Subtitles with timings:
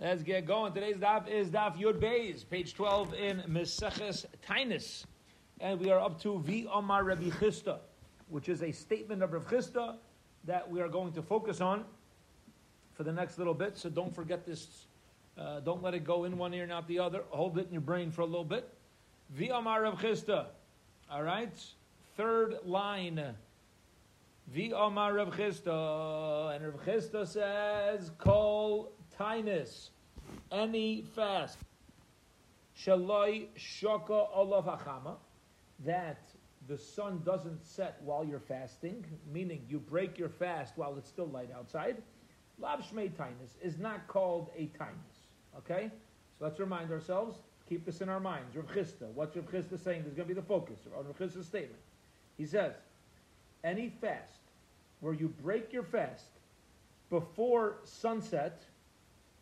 [0.00, 0.72] Let's get going.
[0.72, 5.04] Today's daf is daf Yud Beis, page 12 in Meseches Tainis.
[5.58, 7.78] And we are up to Vi Omar Rabbi Chisda,
[8.28, 9.96] which is a statement of Rabbi Chisda
[10.44, 11.84] that we are going to focus on
[12.94, 13.76] for the next little bit.
[13.76, 14.86] So don't forget this.
[15.36, 17.24] Uh, don't let it go in one ear and out the other.
[17.30, 18.72] Hold it in your brain for a little bit.
[19.30, 20.46] Vi Omar Rabbi Chisda.
[21.10, 21.60] All right?
[22.16, 23.34] Third line.
[24.46, 26.54] Vi Omar Rabbi Chisda.
[26.54, 29.88] And Rabbi Chisda says, Kol Tainus,
[30.52, 31.58] any fast,
[32.78, 35.16] Shaloi Shoka Olav Hachama,
[35.84, 36.20] that
[36.68, 41.28] the sun doesn't set while you're fasting, meaning you break your fast while it's still
[41.28, 41.96] light outside,
[42.60, 45.26] Lav Shmei Tainus is not called a Tainus.
[45.56, 45.90] Okay?
[46.38, 48.54] So let's remind ourselves, keep this in our minds.
[48.54, 50.02] Rav Chisda, what's Rav Chisda saying?
[50.02, 51.80] This is going to be the focus of Rav Chisda's statement.
[52.36, 52.74] He says,
[53.64, 54.40] any fast
[55.00, 56.30] where you break your fast
[57.10, 58.62] before sunset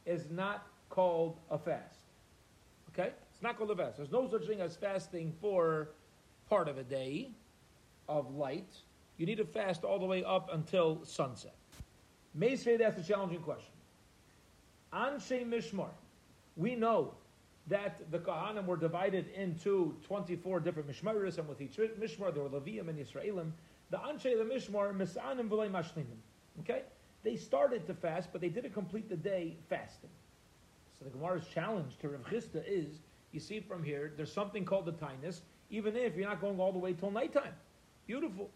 [0.06, 2.00] is not called a fast.
[2.90, 3.10] Okay?
[3.32, 3.98] It's not called a fast.
[3.98, 5.90] There's no such thing as fasting for
[6.48, 7.32] part of a day
[8.08, 8.72] of light.
[9.18, 11.54] You need to fast all the way up until sunset.
[12.34, 13.72] May say that's a challenging question.
[14.92, 15.90] Anshe Mishmar,
[16.56, 17.14] we know
[17.66, 22.60] that the Kohanim were divided into 24 different Mishmaris, and with each Mishmar there were
[22.60, 23.50] Levium and Yisraelim.
[23.90, 26.18] The Anshe the Mishmar, Misanim V'lei Mashlimim.
[26.60, 26.82] Okay?
[27.26, 30.10] They started to fast, but they didn't complete the day fasting.
[30.96, 33.00] So the Gemara's challenge to Rav Chisda is,
[33.32, 36.70] you see from here, there's something called the tinus, even if you're not going all
[36.70, 37.52] the way till nighttime.
[38.06, 38.48] Beautiful.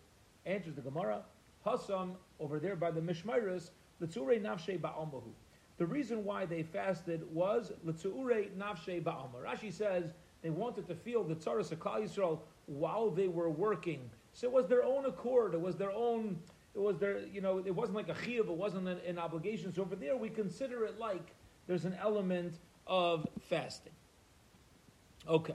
[0.46, 1.22] Answers the Gemara,
[1.66, 5.32] Hasam, over there by the Mishmairis, L'tzure nafshe ba'almahu.
[5.78, 9.42] The reason why they fasted was L'tzure nafshe ba'alma.
[9.44, 10.12] Rashi says
[10.42, 14.08] they wanted to feel the tzaras of Yisrael while they were working.
[14.32, 16.38] So it was their own accord, it was their own
[16.74, 19.74] it was there, you know, it wasn't like a chiyuv, it wasn't an, an, obligation.
[19.74, 21.34] So over there, we consider it like
[21.66, 22.54] there's an element
[22.86, 23.92] of fasting.
[25.28, 25.54] Okay.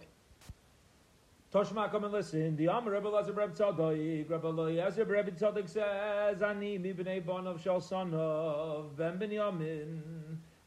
[1.54, 2.58] Toshma, come and listen.
[2.58, 7.64] The Amr Rebbe Lazar Rebbe Tzadik, Rebbe Eliezer Rebbe Tzadik says, Ani mi b'nei bonav
[7.64, 10.02] shal sonov ben Binyamin.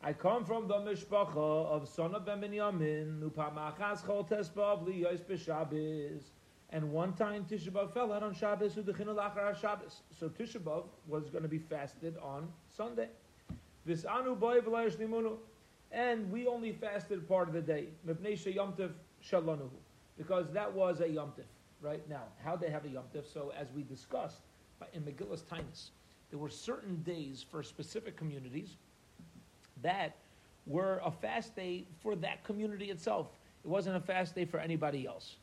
[0.02, 5.20] I come from the mishpacha of son of ben Binyamin, upamachas chol tespav li yos
[5.20, 6.22] b'shabes.
[6.70, 10.02] And one time Tisha B'Av fell out on Shabbos, Shabbos.
[10.18, 13.08] So Tisha B'Av was going to be fasted on Sunday.
[13.86, 14.58] This Anu Boy
[15.90, 17.86] And we only fasted part of the day.
[20.18, 21.44] Because that was a Yomtiv.
[21.80, 23.32] Right now, how they have a Yomtiv.
[23.32, 24.42] So as we discussed
[24.92, 25.90] in Megillus Tainus,
[26.28, 28.76] there were certain days for specific communities
[29.80, 30.16] that
[30.66, 33.28] were a fast day for that community itself.
[33.64, 35.36] It wasn't a fast day for anybody else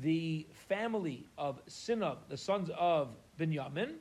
[0.00, 3.94] the family of Sinab, the sons of Binyamin,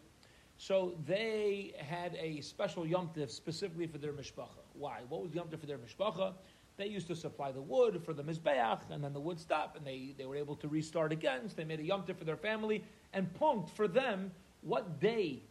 [0.58, 4.64] so they had a special yomtiv specifically for their mishpacha.
[4.74, 5.02] Why?
[5.08, 6.34] What was the yomtiv for their mishpacha?
[6.78, 9.86] They used to supply the wood for the mizbeach, and then the wood stopped, and
[9.86, 11.50] they, they were able to restart again.
[11.50, 12.84] So they made a yomtiv for their family.
[13.14, 14.32] And punked for them,
[14.62, 15.42] what day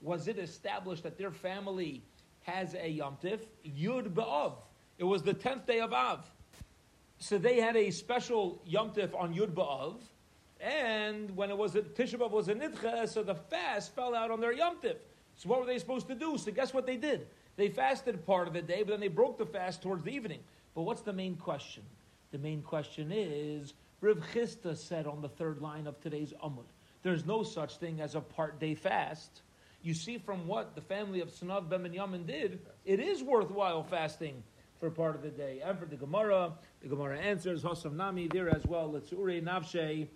[0.00, 2.02] was it established that their family
[2.42, 3.40] has a yomtiv?
[3.64, 4.54] Yud B'Av.
[4.98, 6.28] It was the tenth day of Av
[7.18, 9.96] so they had a special Yom Tif on Yud B'Av,
[10.60, 14.30] and when it was a Tisha B'Av was a Nidcha, so the fast fell out
[14.30, 14.96] on their Yom Tif.
[15.36, 16.36] So what were they supposed to do?
[16.38, 17.26] So guess what they did?
[17.56, 20.40] They fasted part of the day, but then they broke the fast towards the evening.
[20.74, 21.82] But what's the main question?
[22.30, 26.66] The main question is, Rav Chisda said on the third line of today's Amud,
[27.02, 29.42] there's no such thing as a part day fast.
[29.82, 34.42] You see from what the family of Sanav Ben Yamin did, it is worthwhile fasting
[34.80, 35.60] for part of the day.
[35.64, 36.52] And for the Gemara,
[36.82, 38.90] the Gemara answers Hosam Nami there as well.
[38.90, 40.06] Letzure Navshe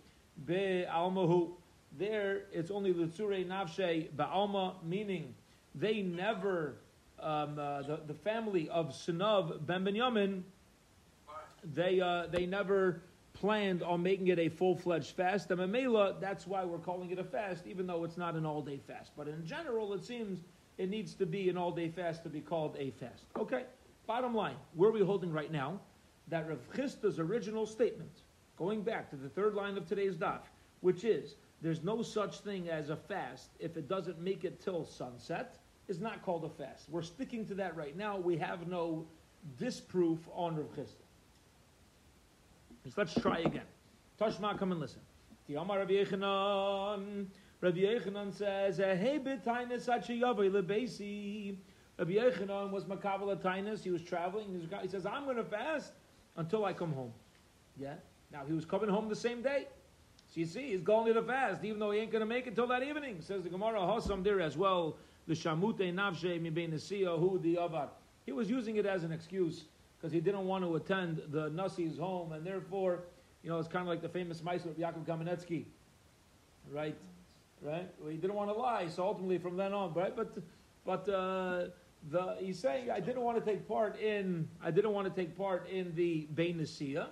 [0.47, 1.53] Be Almahu.
[1.99, 5.35] There it's only Letzure Navshe Ba'alma, meaning
[5.75, 6.77] they never,
[7.21, 10.43] um, uh, the, the family of Sinav Ben Binyamin,
[11.75, 13.03] they, uh, they never
[13.35, 15.51] planned on making it a full fledged fast.
[15.51, 18.63] And Mamela, that's why we're calling it a fast, even though it's not an all
[18.63, 19.13] day fast.
[19.17, 20.41] But in general, it seems
[20.79, 23.25] it needs to be an all day fast to be called a fast.
[23.39, 23.65] Okay?
[24.07, 25.81] Bottom line, where are we holding right now?
[26.29, 28.23] That Rav Chisda's original statement,
[28.57, 30.41] going back to the third line of today's daf,
[30.81, 34.85] which is there's no such thing as a fast if it doesn't make it till
[34.85, 36.89] sunset, is not called a fast.
[36.89, 38.19] We're sticking to that right now.
[38.19, 39.07] We have no
[39.59, 41.05] disproof on Rav Chisda.
[42.97, 43.67] let's try again.
[44.21, 45.01] Tashma, come and listen.
[45.49, 47.27] The Amar Rabbi Yechanan,
[47.61, 51.57] Rabbi Yechanan says, eh, "Hey, b'tainis achiyavay lebesi."
[52.03, 53.85] Rabbi Yechanan was.
[53.85, 54.69] He was traveling.
[54.83, 55.93] He says, "I'm going to fast
[56.37, 57.13] until I come home."
[57.79, 57.95] Yeah.
[58.33, 59.67] Now he was coming home the same day.
[60.35, 62.47] So you see, he's going to the fast, even though he ain't going to make
[62.47, 63.21] it till that evening.
[63.21, 64.97] Says the Gemara Hosam there as well.
[65.29, 67.89] The shamute navshe hu the avar.
[68.27, 69.65] He was using it as an excuse
[69.97, 73.05] because he didn't want to attend the Nasi's home, and therefore,
[73.45, 75.65] you know, it's kind of like the famous Meister of Yaakov Kamenetsky,
[76.73, 76.97] right?
[77.61, 77.89] Right?
[78.01, 80.17] Well, he didn't want to lie, so ultimately from then on, right?
[80.17, 80.37] But,
[80.85, 81.67] but uh,
[82.11, 85.37] the he's saying I didn't want to take part in I didn't want to take
[85.37, 87.09] part in the Beinisia,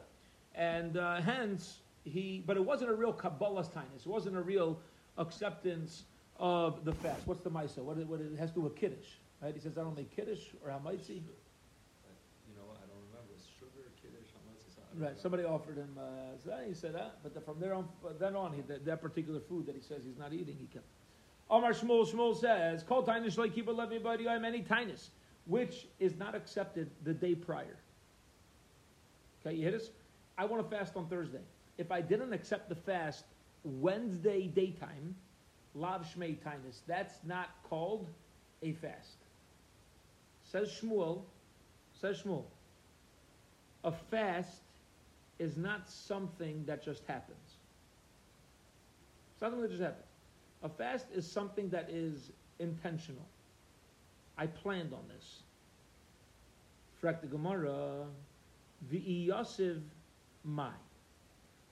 [0.55, 2.43] and uh, hence he.
[2.47, 4.01] But it wasn't a real Kabbalah's tinus.
[4.01, 4.81] It wasn't a real
[5.19, 6.05] acceptance
[6.39, 7.27] of the fast.
[7.27, 7.79] What's the Maisa?
[7.79, 9.07] What, it, what it has to do with Kiddush,
[9.43, 9.55] right?
[9.55, 11.21] He says I don't make Kiddush or Hamaitzi.
[11.21, 12.67] You know?
[12.73, 13.31] I don't remember.
[13.37, 14.89] It's sugar, kiddush, how much is that?
[14.97, 15.21] Right.
[15.21, 15.91] Somebody offered him.
[15.99, 17.89] Uh, so he said that, but the, from there on,
[18.19, 20.87] then on, he, that, that particular food that he says he's not eating, he kept.
[21.51, 25.11] Omar Shmuel Shmuel says, "Call tinus like keep everybody I'm any tinus,
[25.47, 27.77] which is not accepted the day prior."
[29.41, 29.91] Okay, you hit us.
[30.39, 31.43] I want to fast on Thursday.
[31.77, 33.25] If I didn't accept the fast
[33.65, 35.17] Wednesday daytime,
[35.75, 38.07] lav shmei tinus, that's not called
[38.63, 39.17] a fast.
[40.45, 41.23] Says Shmuel.
[42.01, 42.45] Says Shmuel.
[43.85, 44.63] A fast
[45.39, 47.57] is not something that just happens.
[49.39, 50.10] Something that just happens.
[50.63, 53.27] A fast is something that is intentional.
[54.37, 55.41] I planned on this.
[57.03, 58.05] Frak the Gemara,
[58.91, 59.79] Yosef
[60.45, 60.71] Mai.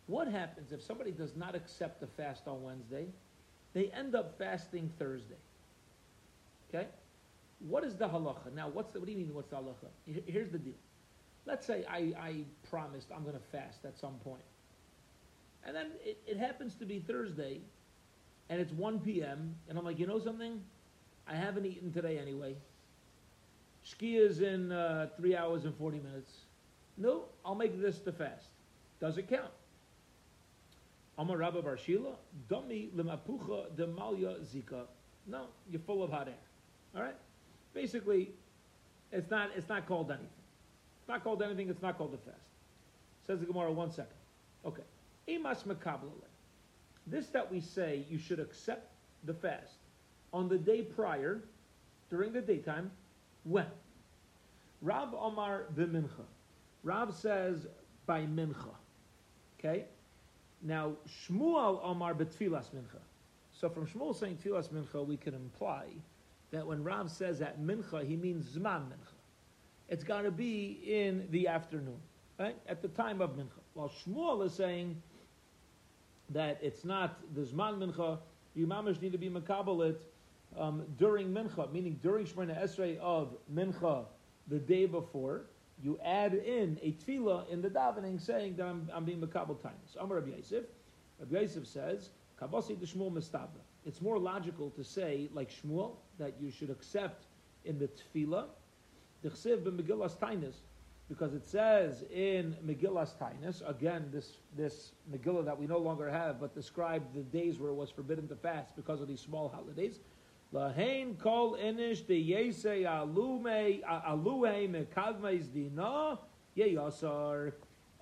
[0.07, 3.07] What happens if somebody does not accept the fast on Wednesday?
[3.75, 5.37] They end up fasting Thursday.
[6.69, 6.87] Okay?
[7.61, 8.55] What is the halacha?
[8.55, 10.23] Now, what's the, what do you mean, what's the halacha?
[10.27, 10.75] Here's the deal.
[11.45, 14.43] Let's say I, I promised I'm going to fast at some point.
[15.65, 17.61] And then it, it happens to be Thursday,
[18.51, 20.61] and it's 1 p.m., and I'm like, you know something?
[21.27, 22.57] I haven't eaten today anyway.
[23.87, 26.31] Shkia is in uh, 3 hours and 40 minutes.
[26.97, 28.49] No, I'll make this the fast.
[29.01, 29.51] Does it count?
[31.19, 32.15] Amar Rabba Barshila,
[32.49, 34.85] Dami Limapucha de Malya Zika.
[35.27, 36.35] No, you're full of hot air.
[36.97, 37.17] All right?
[37.75, 38.31] Basically,
[39.13, 40.29] it's not, it's not called anything.
[41.01, 42.43] It's not called anything, it's not called a fast.
[43.27, 44.13] Says the Gemara, one second.
[44.65, 44.83] Okay.
[45.29, 46.29] Imas Makablale.
[47.11, 48.93] This that we say you should accept
[49.25, 49.79] the fast
[50.33, 51.43] on the day prior,
[52.11, 52.91] during the daytime,
[53.45, 53.67] when?
[54.83, 56.25] Rab Omar b'mincha.
[56.83, 57.67] Rab says
[58.07, 58.75] by mincha.
[59.59, 59.85] Okay?
[60.63, 63.01] Now, Shmuel Omar b'tfilas mincha.
[63.51, 65.87] So from Shmuel saying tfilas mincha, we can imply
[66.51, 69.15] that when Rab says at mincha, he means zman mincha.
[69.89, 71.99] It's got to be in the afternoon,
[72.39, 72.57] right?
[72.69, 73.61] At the time of mincha.
[73.75, 75.01] While Shmuel is saying
[76.31, 78.19] that it's not the Zman Mincha,
[78.55, 79.97] you mamish need to be Makabalit
[80.59, 84.05] um, during Mincha, meaning during Shemona Esrei of Mincha
[84.49, 85.43] the day before,
[85.83, 89.97] you add in a tefillah in the davening saying that I'm, I'm being Makabal times.
[90.01, 90.65] Amar Rabbi Yosef,
[91.21, 92.11] Rabbi Yosef says,
[92.41, 93.49] Kabasi Shmuel.
[93.85, 97.27] It's more logical to say, like Shmuel, that you should accept
[97.65, 98.47] in the tefillah,
[99.23, 100.55] the chsiv b'megillas tainis,
[101.09, 106.39] because it says in Megillas Tainus, again, this, this Megillah that we no longer have,
[106.39, 110.01] but described the days where it was forbidden to fast because of these small holidays.
[110.53, 116.19] Lahain kol inish de yese alume aluhe mekavmeis dina
[116.57, 117.53] yeyasar.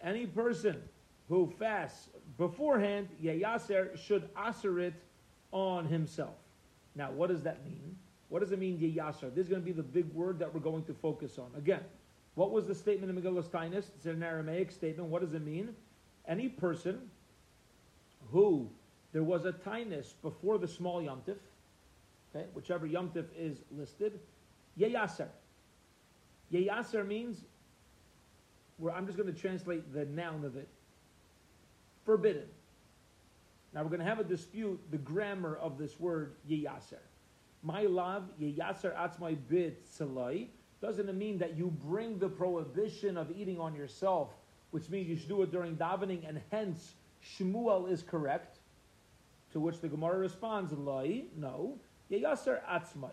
[0.02, 0.82] Any person
[1.28, 4.94] who fasts beforehand, yeyaser should aser it
[5.52, 6.34] on himself.
[6.94, 7.96] Now, what does that mean?
[8.28, 9.34] What does it mean, yeyaser?
[9.34, 11.50] This is going to be the big word that we're going to focus on.
[11.56, 11.80] Again,
[12.36, 13.86] what was the statement in Megillah Tainus?
[13.96, 15.08] It's an Aramaic statement.
[15.08, 15.74] What does it mean?
[16.28, 17.00] Any person
[18.30, 18.68] who
[19.12, 21.38] there was a Tainus before the small Yomtiv,
[22.34, 24.20] okay, whichever Yomtiv is listed,
[24.78, 25.28] Yeyaser.
[26.52, 27.38] Yeyaser means,
[28.76, 30.68] where I'm just going to translate the noun of it,
[32.04, 32.44] forbidden.
[33.72, 37.00] Now we're going to have a dispute the grammar of this word Yeyaser.
[37.62, 40.48] My love, Yeyaser atzmai bit salai
[40.80, 44.30] doesn't it mean that you bring the prohibition of eating on yourself,
[44.70, 48.58] which means you should do it during davening, and hence Shmuel is correct?
[49.52, 51.78] To which the Gemara responds, Lai, no,
[52.10, 53.12] Yeyasser Atzmai.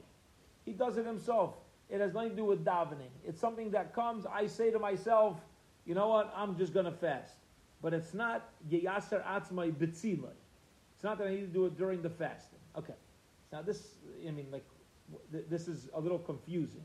[0.65, 1.55] He does it himself.
[1.89, 3.11] It has nothing to do with davening.
[3.25, 5.39] It's something that comes, I say to myself,
[5.85, 7.35] you know what, I'm just going to fast.
[7.81, 10.31] But it's not Yeyasser Atzmai Bitzilai.
[10.95, 12.59] It's not that I need to do it during the fasting.
[12.77, 12.93] Okay.
[13.51, 13.95] Now this,
[14.27, 14.65] I mean, like,
[15.31, 16.81] this is a little confusing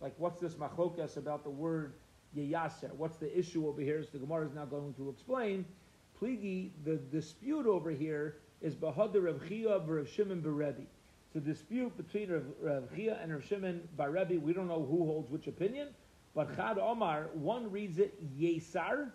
[0.00, 1.94] like what's this machlokas about the word
[2.36, 2.92] yeyaser?
[2.94, 4.04] What's the issue over here?
[4.12, 5.64] The Gemara is now going to explain.
[6.20, 10.86] Pligi, the dispute over here is Bahadur Rav Chia Rav Shimon Berebi.
[11.26, 14.40] It's a dispute between Rav, Rav Chia and Rav Shimon Berebi.
[14.40, 15.88] We don't know who holds which opinion,
[16.34, 19.10] but Chad Omar, one reads it Yesar.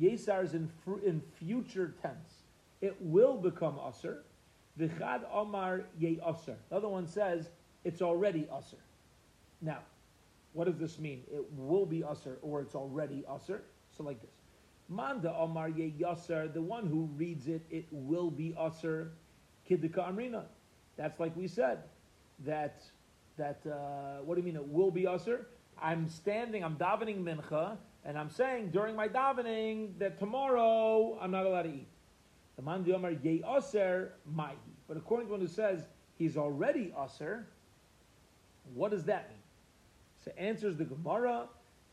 [0.00, 0.70] Yesar is in,
[1.04, 2.44] in future tense.
[2.80, 4.18] It will become Usr.
[4.76, 6.54] The Chad Omar Ye Usr.
[6.68, 7.50] The other one says
[7.84, 8.76] it's already Usr.
[9.60, 9.78] Now,
[10.52, 11.22] What does this mean?
[11.32, 13.62] It will be usher or it's already usher.
[13.96, 14.30] So like this.
[14.88, 19.12] Manda Omar Ye Yasser, the one who reads it, it will be usher.
[19.68, 20.44] Kidika Amrina.
[20.96, 21.78] That's like we said.
[22.44, 22.82] That
[23.36, 25.46] that uh, what do you mean it will be usher?
[25.80, 31.46] I'm standing, I'm davening mincha, and I'm saying during my davening that tomorrow I'm not
[31.46, 31.86] allowed to eat.
[32.56, 34.56] The man the Omar Ye Aser Mahi.
[34.88, 35.84] But according to one who says
[36.16, 37.46] he's already Aser,
[38.74, 39.37] what does that mean?
[40.28, 41.46] So answers the Gemara,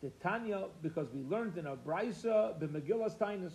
[0.03, 3.53] the Tanya, because we learned in a Brisa, the Megillas Tainus.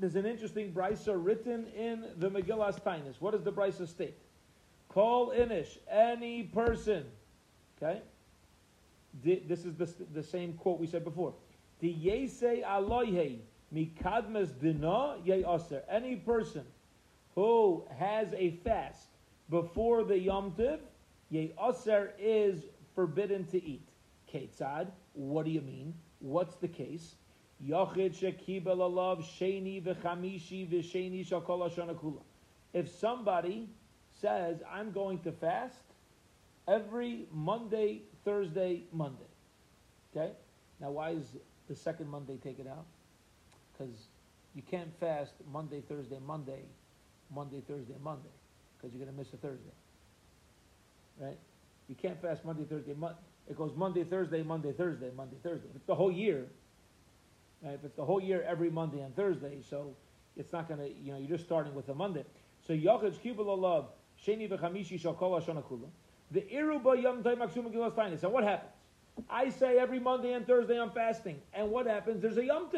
[0.00, 3.20] There's an interesting Brisa written in the Megillas Tainus.
[3.20, 4.16] What does the Brisa state?
[4.88, 7.04] Call Inish, any person.
[7.80, 8.00] Okay?
[9.22, 11.34] This is the, the same quote we said before.
[11.80, 13.38] The Yese Aloyhe
[13.72, 15.82] Mikadmes Dina Ye Aser.
[15.88, 16.64] Any person
[17.34, 19.08] who has a fast
[19.48, 20.80] before the Yom Tiv,
[21.30, 22.64] Ye Aser is
[22.98, 23.88] forbidden to eat.
[24.28, 25.94] Ketzad, what do you mean?
[26.18, 27.14] What's the case?
[32.74, 33.68] If somebody
[34.20, 35.84] says, I'm going to fast
[36.66, 39.30] every Monday, Thursday, Monday.
[40.12, 40.32] Okay?
[40.80, 41.36] Now, why is
[41.68, 42.86] the second Monday taken out?
[43.72, 44.08] Because
[44.56, 46.62] you can't fast Monday, Thursday, Monday,
[47.32, 48.34] Monday, Thursday, Monday,
[48.76, 49.70] because you're going to miss a Thursday.
[51.20, 51.38] Right?
[51.88, 53.18] You can't fast Monday, Thursday, Monday.
[53.48, 55.68] It goes Monday, Thursday, Monday, Thursday, Monday, Thursday.
[55.70, 56.46] If it's the whole year,
[57.62, 57.74] right?
[57.74, 59.96] If it's the whole year, every Monday and Thursday, so
[60.36, 62.24] it's not going to, you know, you're just starting with a Monday.
[62.66, 63.86] So Yachid Kibul Olav,
[64.22, 65.88] Sheni v'chamishi shal kol kula.
[66.30, 68.22] The iruba yom maksum tainis.
[68.22, 68.72] And what happens?
[69.30, 71.40] I say every Monday and Thursday I'm fasting.
[71.54, 72.20] And what happens?
[72.20, 72.68] There's a yom.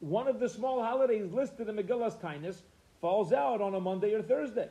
[0.00, 2.62] One of the small holidays listed in Megillas Tainus
[3.00, 4.68] falls out on a Monday or Thursday.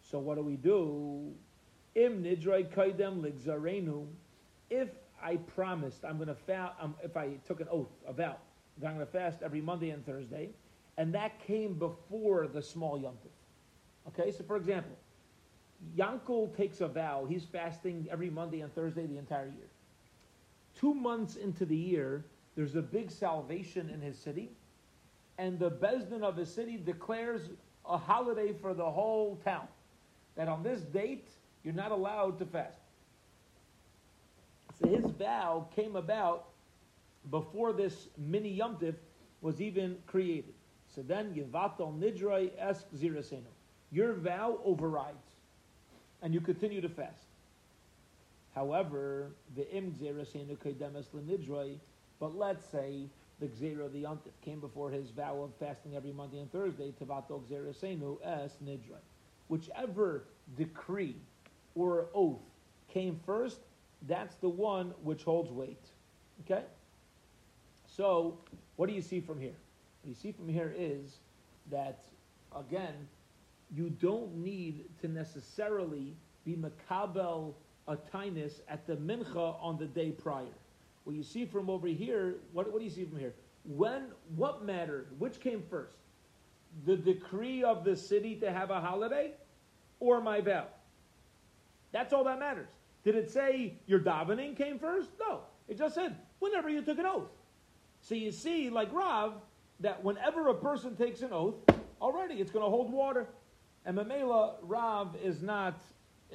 [0.00, 1.34] So what do we do?
[1.94, 4.06] Im kaidem ligzarenu.
[4.70, 4.88] If
[5.22, 8.36] I promised I'm going to fast, um, if I took an oath, a vow,
[8.78, 10.50] that I'm going to fast every Monday and Thursday,
[10.96, 14.08] and that came before the small yom tif.
[14.08, 14.96] Okay, so for example,
[15.96, 19.68] Yankel takes a vow, he's fasting every Monday and Thursday the entire year.
[20.78, 22.24] Two months into the year,
[22.56, 24.50] there's a big salvation in his city,
[25.38, 27.50] and the Besdin of his city declares
[27.84, 29.66] a holiday for the whole town.
[30.36, 31.28] That on this date,
[31.64, 32.80] you're not allowed to fast.
[34.80, 36.46] So his vow came about
[37.30, 38.94] before this mini yomtiv
[39.40, 40.54] was even created.
[40.94, 43.42] So then, Yevatel Nidroi Esk Zirasenu
[43.90, 45.36] your vow overrides,
[46.22, 47.24] and you continue to fast.
[48.54, 51.78] However, the im lenidroi,
[52.20, 53.06] but let's say
[53.40, 57.40] the gzera the yontif came before his vow of fasting every Monday and Thursday, tavato
[57.48, 59.00] gzerasenu es nidroi.
[59.48, 60.24] Whichever
[60.56, 61.16] decree
[61.78, 62.40] or oath
[62.92, 63.60] came first,
[64.06, 65.84] that's the one which holds weight.
[66.44, 66.64] Okay?
[67.86, 68.38] So,
[68.76, 69.56] what do you see from here?
[70.02, 71.18] What you see from here is
[71.70, 72.04] that,
[72.56, 72.94] again,
[73.74, 77.54] you don't need to necessarily be makabel
[77.88, 80.46] a tainus at the mincha on the day prior.
[81.04, 83.34] What you see from over here, what, what do you see from here?
[83.64, 84.06] When,
[84.36, 85.08] what mattered?
[85.18, 85.96] Which came first?
[86.86, 89.32] The decree of the city to have a holiday
[90.00, 90.66] or my vow?
[91.92, 92.68] That's all that matters.
[93.04, 95.10] Did it say your davening came first?
[95.18, 95.40] No.
[95.68, 97.30] It just said whenever you took an oath.
[98.00, 99.34] So you see, like Rav,
[99.80, 101.54] that whenever a person takes an oath,
[102.00, 103.26] already it's going to hold water.
[103.84, 105.80] And Mamela, Rav is not,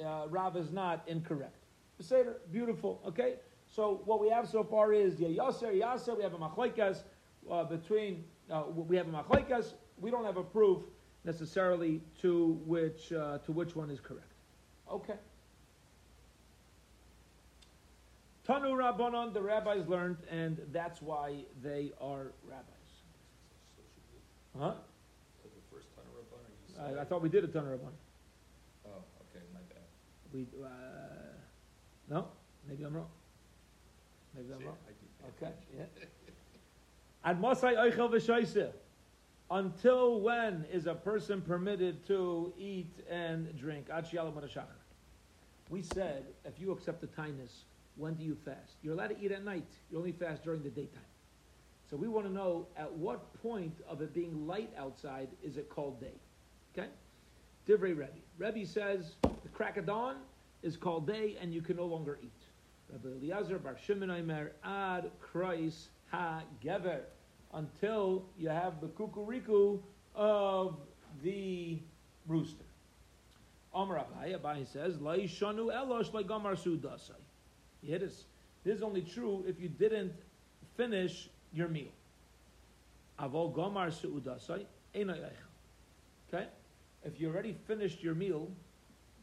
[0.04, 1.64] uh, Rav is not incorrect.
[2.00, 3.36] Seder, beautiful, okay?
[3.68, 7.02] So what we have so far is yeah, Yaser, we have a machlaikas
[7.50, 10.82] uh, between, uh, we have a machlaikas, we don't have a proof
[11.24, 14.32] necessarily to which, uh, to which one is correct.
[14.90, 15.14] Okay.
[18.46, 22.74] Tanu Rabbanon, the rabbis learned, and that's why they are rabbis.
[24.58, 24.74] Huh?
[26.80, 27.92] I, I thought we did a of one.
[28.86, 28.90] Oh,
[29.30, 29.82] okay, my bad.
[30.32, 30.68] We, uh,
[32.10, 32.28] no,
[32.68, 33.08] maybe I'm wrong.
[34.36, 34.76] Maybe I'm wrong.
[35.42, 35.84] Okay, yeah.
[37.24, 38.70] Ad Mosai Eichel V'Shoiseh.
[39.50, 43.86] Until when is a person permitted to eat and drink?
[43.92, 44.34] Ad Shialam.
[45.70, 47.64] We said, if you accept the kindness,
[47.96, 48.76] when do you fast?
[48.82, 49.68] You're allowed to eat at night.
[49.90, 51.02] You only fast during the daytime.
[51.90, 55.68] So we want to know at what point of it being light outside is it
[55.68, 56.14] called day?
[56.76, 56.88] Okay?
[57.68, 58.08] Divrei Rebbe.
[58.38, 60.16] Rebbe says the crack of dawn
[60.62, 62.30] is called day and you can no longer eat.
[62.90, 67.00] Rabbi Eliezer Bar Shimon Aimer Ad Kreis Ha Gever
[67.52, 69.80] until you have the kukuriku
[70.14, 70.76] of
[71.22, 71.78] the
[72.26, 72.64] rooster.
[73.74, 77.23] Amar Abaye, Abaye says, Laishanu Elosh Lagamar Sudasai.
[77.88, 78.24] Yidis.
[78.64, 80.12] This is only true if you didn't
[80.76, 81.92] finish your meal.
[83.20, 83.92] Avol gomar.
[86.32, 86.46] Okay?
[87.04, 88.48] If you already finished your meal,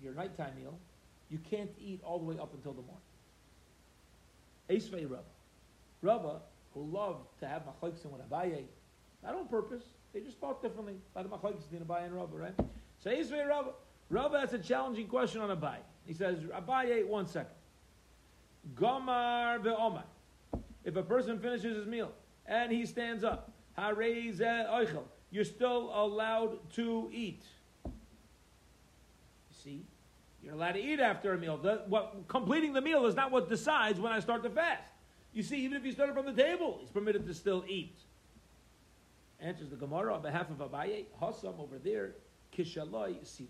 [0.02, 0.78] your nighttime meal,
[1.30, 3.02] you can't eat all the way up until the morning.
[4.70, 5.24] Esvei Rabba.
[6.02, 6.42] Rabba,
[6.74, 8.64] who loved to have machlekes with Abaye,
[9.24, 12.56] not on purpose, they just thought differently by the machlekes between Abaye and Rabba, right?
[13.00, 13.72] So Esvei Rabba.
[14.10, 15.78] Rabba has a challenging question on Abaye.
[16.06, 17.56] He says, Abaye, one second.
[18.76, 20.04] Gomar ve'omar.
[20.84, 22.12] If a person finishes his meal
[22.46, 27.44] and he stands up, oichel, you're still allowed to eat.
[27.86, 27.92] You
[29.64, 29.86] see,
[30.44, 31.58] you're allowed to eat after a meal.
[31.58, 34.92] The, what, completing the meal is not what decides when I start to fast.
[35.34, 37.98] You see, even if you started from the table, he's permitted to still eat.
[39.40, 42.16] Answers the Gemara on behalf of Abaye, Hassam over there,
[42.56, 43.50] Kishaloi Sila.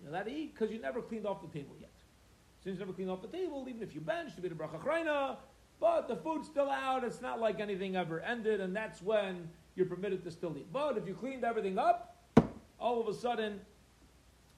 [0.00, 1.90] You're allowed to eat because you never cleaned off the table yet.
[2.64, 4.82] Since you never cleaned off the table, even if you benched, you did a bracha
[4.82, 5.36] chreina,
[5.80, 9.84] but the food's still out, it's not like anything ever ended, and that's when you're
[9.84, 10.72] permitted to still eat.
[10.72, 12.16] But if you cleaned everything up,
[12.80, 13.60] all of a sudden,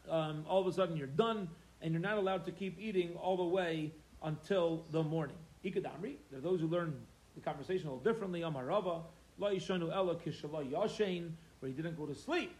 [0.08, 1.48] um, all of a sudden you're done,
[1.82, 5.36] and you're not allowed to keep eating all the way until the morning.
[5.64, 6.94] Ikadamri, there are those who learn
[7.34, 8.42] the conversation a little differently.
[8.42, 9.02] Amarava,
[9.36, 12.54] la yishanu ela kishala yashain, where he didn't go to sleep.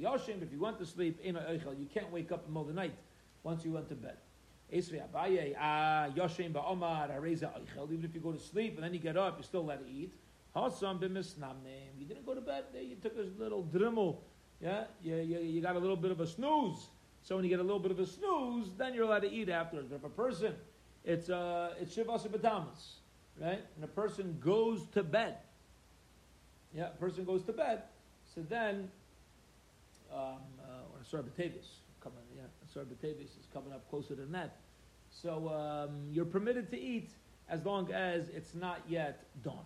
[0.00, 2.74] Yashain, if you went to sleep, you can't wake up in the middle of the
[2.74, 2.94] night
[3.44, 4.16] once you went to bed.
[4.72, 7.92] Abaye, ah, Ba'omar, Areza Eichel.
[7.92, 9.86] Even if you go to sleep and then you get up, you still let it
[9.90, 10.12] eat.
[10.54, 11.00] Hasam.
[11.98, 14.18] You didn't go to bed, you took a little drimmel.
[14.60, 16.88] Yeah, you, you, you got a little bit of a snooze.
[17.22, 19.48] So when you get a little bit of a snooze, then you're allowed to eat
[19.48, 19.88] afterwards.
[19.88, 20.54] But if a person,
[21.04, 22.96] it's uh, it's shivasa b'tamas,
[23.40, 23.60] right?
[23.74, 25.36] And a person goes to bed.
[26.74, 27.82] Yeah, a person goes to bed.
[28.34, 28.90] So then,
[30.12, 30.40] um,
[31.12, 31.22] or
[32.00, 32.18] coming.
[32.36, 32.42] Yeah,
[32.76, 34.56] is coming up closer than that.
[35.10, 37.10] So um, you're permitted to eat
[37.48, 39.64] as long as it's not yet dawn.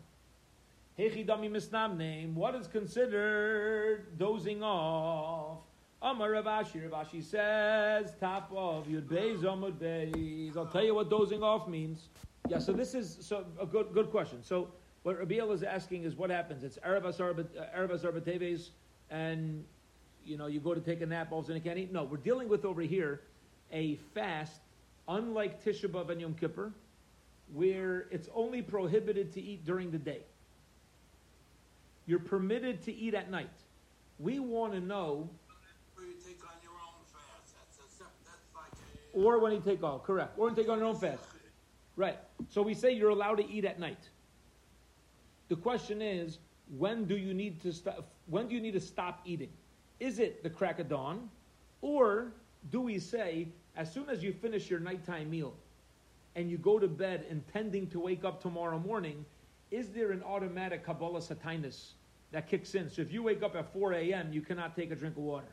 [0.99, 2.35] Hechidami misnam name.
[2.35, 5.59] What is considered dozing off?
[6.03, 6.89] Amar Rav Ashi.
[6.89, 10.57] Ravashi says, top of Yud Beis Amud.
[10.57, 12.09] I'll tell you what dozing off means.
[12.49, 14.43] Yeah, so this is so a good good question.
[14.43, 14.69] So
[15.03, 16.65] what Rabiel is asking is what happens?
[16.65, 18.71] It's Erev Asar Teves,
[19.11, 19.65] and
[20.29, 21.93] you know you go to take a nap, all of a sudden you can't eat.
[21.93, 23.23] No, we're dealing with over here
[23.73, 24.61] a fast,
[25.09, 26.73] unlike Tisha B'av and Yom Kippur,
[27.53, 30.21] where it's only prohibited to eat during the day.
[32.07, 33.51] You're permitted to eat at night.
[34.19, 35.29] We want to know.
[39.15, 40.39] Or when you take off, correct.
[40.39, 41.21] Or when you take on your own fast.
[41.97, 42.19] Right.
[42.49, 44.09] So we say you're allowed to eat at night.
[45.49, 46.39] The question is,
[46.77, 48.07] when do you need to stop?
[48.27, 49.51] When do you need to stop eating?
[50.01, 51.29] Is it the crack of dawn,
[51.81, 52.33] or
[52.71, 55.55] do we say as soon as you finish your nighttime meal
[56.35, 59.25] and you go to bed intending to wake up tomorrow morning,
[59.71, 61.93] is there an automatic Kabbalah satinus
[62.33, 62.91] that kicks in?
[62.91, 65.47] So if you wake up at 4 a.m., you cannot take a drink of water.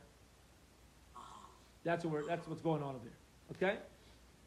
[1.84, 3.68] That's, what that's what's going on over there.
[3.70, 3.78] Okay?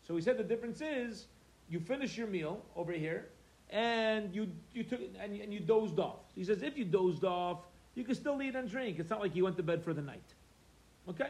[0.06, 1.28] So we said the difference is
[1.70, 3.28] you finish your meal over here
[3.70, 6.20] and you, you took and, and you dozed off.
[6.36, 7.60] He says if you dozed off,
[8.00, 8.98] you can still eat and drink.
[8.98, 10.24] It's not like you went to bed for the night.
[11.10, 11.28] Okay?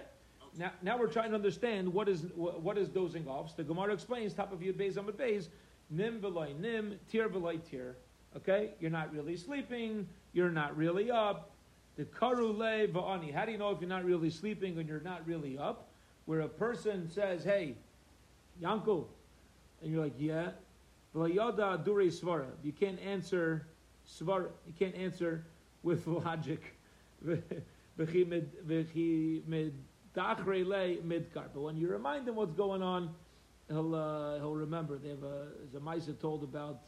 [0.55, 3.49] Now, now we're trying to understand what is what is dozing off.
[3.49, 5.47] So the Gemara explains top of Yud Beis Amud Beis,
[5.89, 7.95] nim v'loy nim, tir v'loy tir.
[8.37, 11.49] Okay, you're not really sleeping, you're not really up.
[11.97, 13.33] The karu le va'ani.
[13.33, 15.87] How do you know if you're not really sleeping and you're not really up?
[16.25, 17.75] Where a person says, "Hey,
[18.61, 19.07] Yanko,"
[19.81, 20.51] and you're like, "Yeah,"
[21.15, 22.51] v'layada dure svara.
[22.63, 23.65] You can't answer
[24.07, 24.49] svara.
[24.67, 25.43] You can't answer
[25.83, 26.61] with logic.
[27.21, 27.43] But
[31.61, 33.13] when you remind him what's going on,
[33.67, 34.97] he'll uh, he'll remember.
[34.97, 36.81] They have a there's a Maisa told about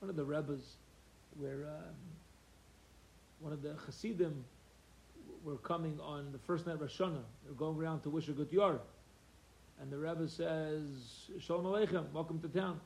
[0.00, 0.76] one of the Rebbes
[1.38, 1.94] where um,
[3.40, 4.44] one of the Hasidim
[5.44, 7.22] were coming on the first night of Rosh Hashanah.
[7.44, 8.80] They're going around to wish a good yard.
[9.80, 12.80] And the Rebbe says, Shalom Aleichem, welcome to town.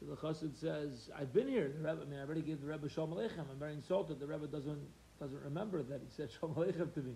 [0.00, 1.72] So the Chassid says, I've been here.
[1.76, 3.50] The Rebbe, I mean, I already gave the Rebbe Shalom Aleichem.
[3.50, 4.20] I'm very insulted.
[4.20, 4.78] The Rebbe doesn't,
[5.18, 7.14] doesn't remember that he said Shalom Aleichem to me.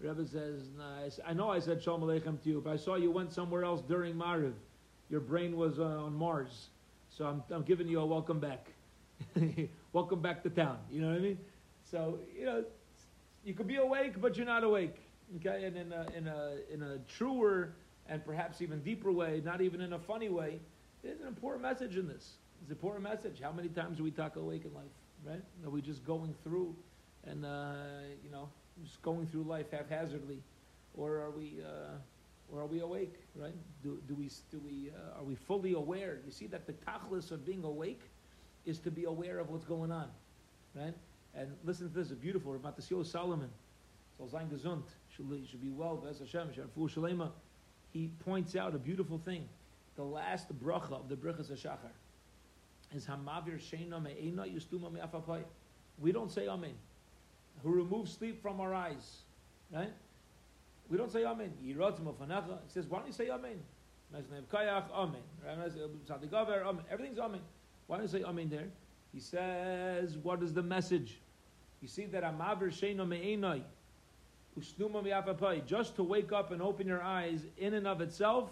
[0.00, 2.58] The Rebbe says, nah, I know I said Shalom Aleichem to you.
[2.58, 4.52] If I saw you went somewhere else during Mariv,
[5.08, 6.68] your brain was uh, on Mars.
[7.08, 8.66] So I'm, I'm giving you a welcome back.
[9.92, 10.78] welcome back to town.
[10.90, 11.38] You know what I mean?
[11.90, 12.64] So, you know,
[13.42, 14.96] you could be awake, but you're not awake.
[15.36, 15.64] Okay?
[15.64, 17.72] And in a, in a, in a truer
[18.06, 20.60] and perhaps even deeper way, not even in a funny way,
[21.02, 22.34] there's an important message in this.
[22.60, 23.40] It's an important message.
[23.42, 24.84] How many times do we talk awake in life,
[25.24, 25.42] right?
[25.64, 26.74] Are we just going through
[27.24, 27.74] and, uh,
[28.24, 28.48] you know,
[28.84, 30.42] just going through life haphazardly?
[30.94, 31.96] Or are we, uh,
[32.52, 33.14] or are we awake?
[33.34, 33.54] Right?
[33.82, 36.18] Do, do we do we uh, are we fully aware?
[36.24, 38.02] You see that the tachlis of being awake
[38.66, 40.08] is to be aware of what's going on,
[40.74, 40.94] right?
[41.34, 43.48] And listen to this, a beautiful Rav Matisyahu Salomon,
[44.18, 44.82] soll sein gesund,
[45.16, 46.50] should, be well, Hashem.
[47.92, 49.48] He points out a beautiful thing.
[49.96, 51.92] The last bracha of the brachas Hashachar
[52.94, 55.44] is Hamavir Sheina Me'ena Yustuma Me'afapai.
[55.98, 56.74] We don't say Amen.
[57.62, 59.22] Who removes sleep from our eyes,
[59.70, 59.92] right?
[60.88, 61.52] We don't say Amen.
[61.64, 62.54] Yiratzim Ofanecha.
[62.66, 63.60] It says, why don't you say Amen?
[64.14, 65.22] Amen.
[66.90, 67.40] Everything's Amen.
[67.86, 68.68] Why don't you say Amen there?
[69.12, 71.20] He says, what is the message?
[71.80, 73.62] You see that Amavir Sheina Me'enai,
[75.66, 78.50] just to wake up and open your eyes in and of itself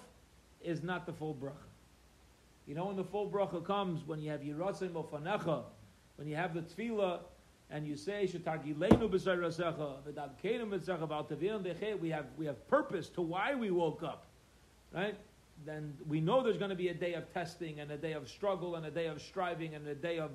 [0.62, 1.55] is not the full bracha.
[2.66, 5.64] You know when the full bracha comes, when you have Yiratzim Ofanecha,
[6.16, 7.20] when you have the tefillah,
[7.70, 8.29] and you say
[12.01, 14.27] we have we have purpose to why we woke up,
[14.92, 15.14] right?
[15.64, 18.29] Then we know there's going to be a day of testing and a day of
[18.29, 20.31] struggle and a day of striving and a day of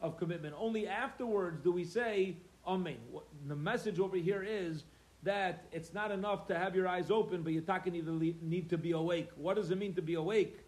[0.00, 0.54] of commitment.
[0.58, 2.36] Only afterwards do we say
[2.68, 2.98] Amen.
[3.46, 4.84] The message over here is
[5.22, 9.30] that it's not enough to have your eyes open, but talking need to, be awake.
[9.36, 10.58] What does it mean to be awake?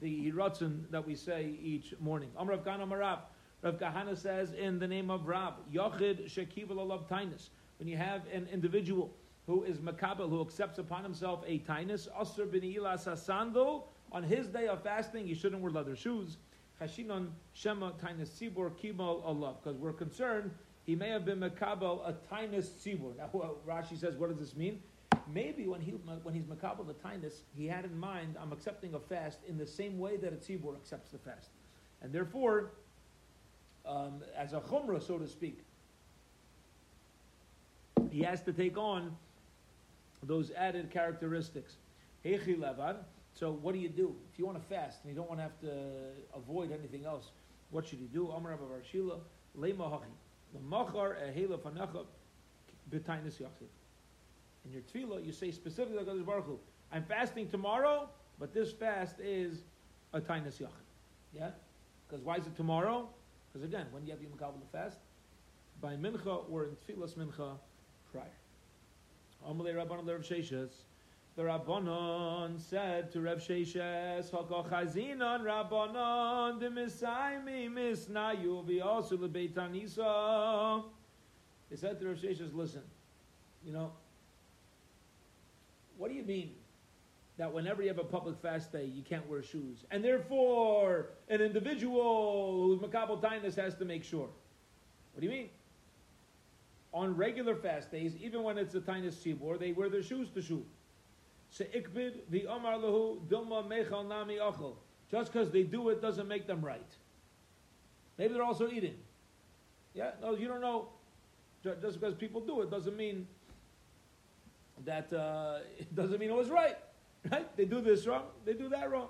[0.00, 2.30] The hiratzin that we say each morning.
[2.38, 3.18] Amrav Gan Amarav.
[3.62, 7.48] Rav Kahana says in the name of Rab, Yochid Shekiv Alav Tainus.
[7.78, 9.12] When you have an individual
[9.46, 13.82] who is Makabel, who accepts upon himself a Tainus, Asr bin Ila Sasando,
[14.12, 16.36] on his day of fasting, he shouldn't wear leather shoes.
[16.80, 19.56] Hashinon Shema Tainus Sibor Kimal Allah.
[19.60, 20.52] Because we're concerned
[20.88, 23.14] he may have been Makabel a Tainus Sibor.
[23.18, 23.28] Now,
[23.68, 24.80] Rashi says, what does this mean?
[25.30, 28.98] Maybe when, he, when he's Makabel the Tainus, he had in mind, I'm accepting a
[28.98, 31.50] fast in the same way that a Tzibor accepts the fast.
[32.00, 32.70] And therefore,
[33.84, 35.58] um, as a chumrah, so to speak.
[38.10, 39.14] He has to take on
[40.22, 41.76] those added characteristics.
[42.24, 42.96] Hechi levad.
[43.34, 45.42] So what do you do if you want to fast and you don't want to
[45.42, 45.70] have to
[46.34, 47.26] avoid anything else?
[47.72, 48.30] What should you do?
[48.30, 48.58] Amar
[48.90, 49.18] Shila
[49.54, 49.90] lema
[50.56, 52.04] lemachar ehela fanecha
[52.90, 53.70] b'tainis yachid.
[54.64, 56.58] In your tefillah, you say specifically Baruch Hu,
[56.92, 58.08] I'm fasting tomorrow,
[58.38, 59.64] but this fast is
[60.12, 60.86] a tainis yachid.
[61.32, 61.50] Yeah,
[62.08, 63.08] because why is it tomorrow?
[63.52, 64.98] Because again, when do you have Yom Kippur fast?
[65.80, 67.58] By Mincha or in Tfilas Mincha
[68.10, 68.24] prior.
[69.46, 70.70] Amalei Rabbanon Rav Sheshes.
[71.38, 80.82] The Rabbanon said to Rav Sheshes, Haka Chazinon Rabbanon de Misaimi Misnayu V'Yosu Lebeitanisa.
[81.70, 82.82] They said to Rav Sheshes, listen,
[83.64, 83.92] you know,
[85.96, 86.54] what do you mean
[87.36, 89.84] that whenever you have a public fast day, you can't wear shoes.
[89.92, 94.28] And therefore, an individual who's Makabal Tainus has to make sure.
[95.12, 95.50] What do you mean?
[96.92, 100.42] On regular fast days, even when it's a Tainus Sibor, they wear their shoes to
[100.42, 100.66] shoot.
[101.56, 104.74] Se'ikbid the Omar Lahu Dilma Mechal Nami Achel.
[105.10, 106.96] Just because they do it doesn't make them right.
[108.18, 108.96] Maybe they're also eating.
[109.94, 110.88] Yeah, no, you don't know.
[111.62, 113.26] Just because people do it doesn't mean
[114.84, 116.76] that uh, it doesn't mean it was right.
[117.30, 117.56] Right?
[117.56, 119.08] They do this wrong, they do that wrong.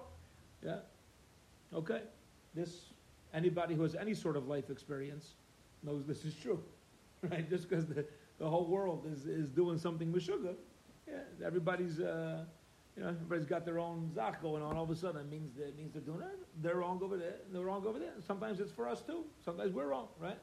[0.65, 0.79] Yeah?
[1.75, 2.01] Okay?
[2.55, 2.87] This,
[3.35, 5.35] anybody who has any sort of life experience
[5.83, 6.63] knows this is true.
[7.29, 7.51] Right?
[7.51, 8.05] Just because the,
[8.39, 10.55] the whole world is, is doing something with sugar,
[11.11, 12.45] yeah, everybody's, uh,
[12.97, 14.77] you know, everybody's got their own zach going on.
[14.77, 16.39] All of a sudden, it means, that, means they're doing it.
[16.63, 17.37] They're wrong over there.
[17.53, 18.13] They're wrong over there.
[18.27, 19.25] Sometimes it's for us too.
[19.45, 20.39] Sometimes we're wrong, right?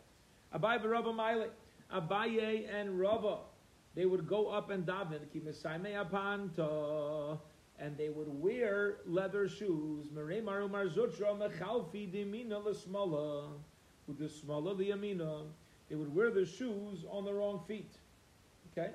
[0.54, 1.48] Abaye Rabba Maile.
[1.94, 3.40] Abaye and Rabba,
[3.94, 5.20] they would go up and daven.
[5.32, 5.42] Ki
[7.78, 10.08] and they would wear leather shoes.
[14.08, 15.42] With the smala the amina,
[15.90, 17.92] they would wear the shoes on the wrong feet.
[18.72, 18.92] Okay,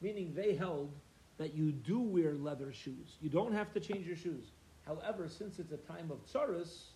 [0.00, 0.92] meaning they held
[1.40, 3.16] that you do wear leather shoes.
[3.22, 4.52] You don't have to change your shoes.
[4.86, 6.90] However, since it's a time of tsaris,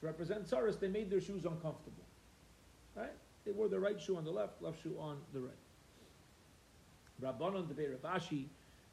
[0.00, 2.04] to represent tsaris, they made their shoes uncomfortable.
[2.96, 3.12] Right?
[3.46, 5.52] They wore the right shoe on the left, left shoe on the right.
[7.22, 8.46] Rabbanon the Rav Ashi,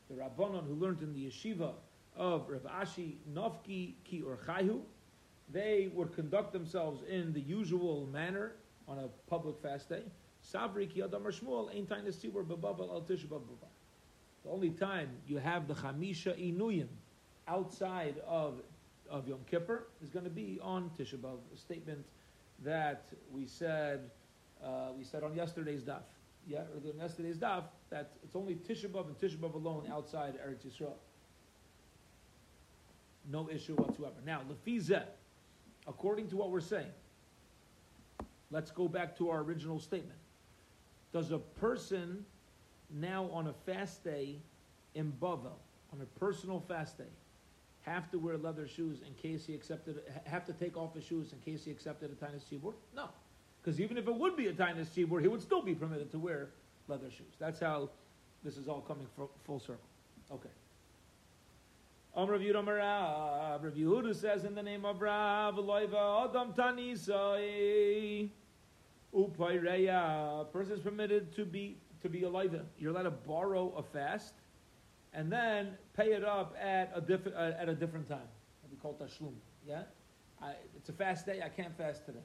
[0.10, 1.72] the Rabbanon who learned in the yeshiva
[2.16, 4.82] of Rav Ashi Nofki Ki or Chayhu,
[5.52, 8.52] they would conduct themselves in the usual manner
[8.88, 10.04] on a public fast day.
[10.54, 13.42] Sabri Ki Adam Shmuel Ein Tain Esibur Bebavel Al Tishba
[14.48, 16.88] The only time you have the Chamisha Inuyim
[17.50, 18.62] outside of
[19.10, 22.06] of Yom Kippur is going to be on Tisha B'av, a statement
[22.64, 24.10] that we said
[24.64, 26.04] uh, we said on yesterday's daf
[26.48, 30.66] yeah, in yesterday's daf, that it's only Tisha B'Av and Tisha B'Av alone outside Eretz
[30.66, 30.94] Yisrael.
[33.30, 34.16] No issue whatsoever.
[34.26, 35.04] Now, Lefizeh,
[35.88, 36.92] according to what we're saying,
[38.50, 40.20] let's go back to our original statement.
[41.12, 42.26] Does a person
[42.93, 44.38] now on a fast day
[44.95, 45.58] in Bavel,
[45.93, 47.04] on a personal fast day,
[47.82, 51.34] have to wear leather shoes in case he accepted, have to take off his shoes
[51.34, 52.73] in case he accepted a Tainus Tzibur?
[52.95, 53.10] No.
[53.62, 56.19] Because even if it would be a Tainus Tzibur, he would still be permitted to
[56.19, 56.50] wear
[56.88, 57.36] leather shoes.
[57.39, 57.89] That's how
[58.43, 59.08] this is all coming
[59.45, 59.78] full, circle.
[60.32, 60.50] Okay.
[62.15, 68.30] Um, Rav Yehuda Rav Yehuda says in the name of Rav, Loiva Adam Tanisai.
[69.13, 72.63] A person is permitted to be to be a loiva.
[72.78, 74.34] You're allowed to borrow a fast,
[75.13, 78.28] and then pay it up at a different uh, at a different time.
[78.70, 79.34] We call it tashlum.
[79.65, 79.84] Yeah,
[80.41, 81.41] I, it's a fast day.
[81.43, 82.20] I can't fast today,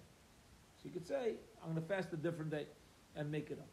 [0.77, 2.67] so you could say I'm going to fast a different day
[3.17, 3.69] and make it up.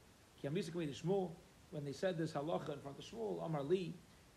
[1.72, 3.94] When they said this halacha in front of Shmuel, Amar Li,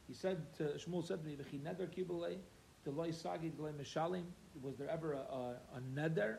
[0.09, 2.39] he said to Shmuel said to me, "V'chi neder kibulei,
[2.87, 4.25] mishalim."
[4.61, 6.39] Was there ever a, a, a neder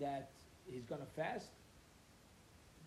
[0.00, 0.30] that
[0.66, 1.50] he's going to fast?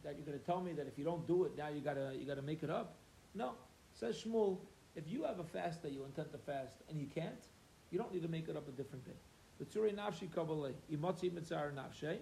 [0.06, 1.96] That you're going to tell me that if you don't do it now, you got
[1.96, 2.94] to you got to make it up?
[3.34, 3.54] No,
[4.00, 4.60] says Shmuel.
[4.96, 7.44] If you have a fast that you intend to fast and you can't,
[7.92, 9.18] you don't need to make it up a different day.
[9.58, 12.18] The tzuri nafshi kabbalei imotzi mitzar nafshe,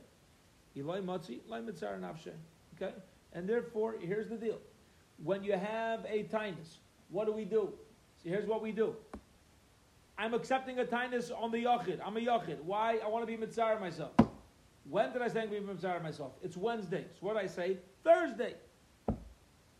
[0.77, 2.31] iloi motzi loi mitzar nafshe.
[2.75, 2.93] Okay,
[3.33, 4.59] and therefore here's the deal:
[5.21, 6.77] when you have a tinus,
[7.09, 7.69] what do we do?
[8.23, 8.95] See, here's what we do.
[10.17, 11.99] I'm accepting a tinus on the yachid.
[12.03, 12.61] I'm a yachid.
[12.61, 12.99] Why?
[13.03, 14.11] I want to be mitzar myself.
[14.89, 16.33] When did I say I'm going to be mitzar myself?
[16.41, 17.05] It's Wednesday.
[17.19, 17.77] So what I say?
[18.03, 18.55] Thursday.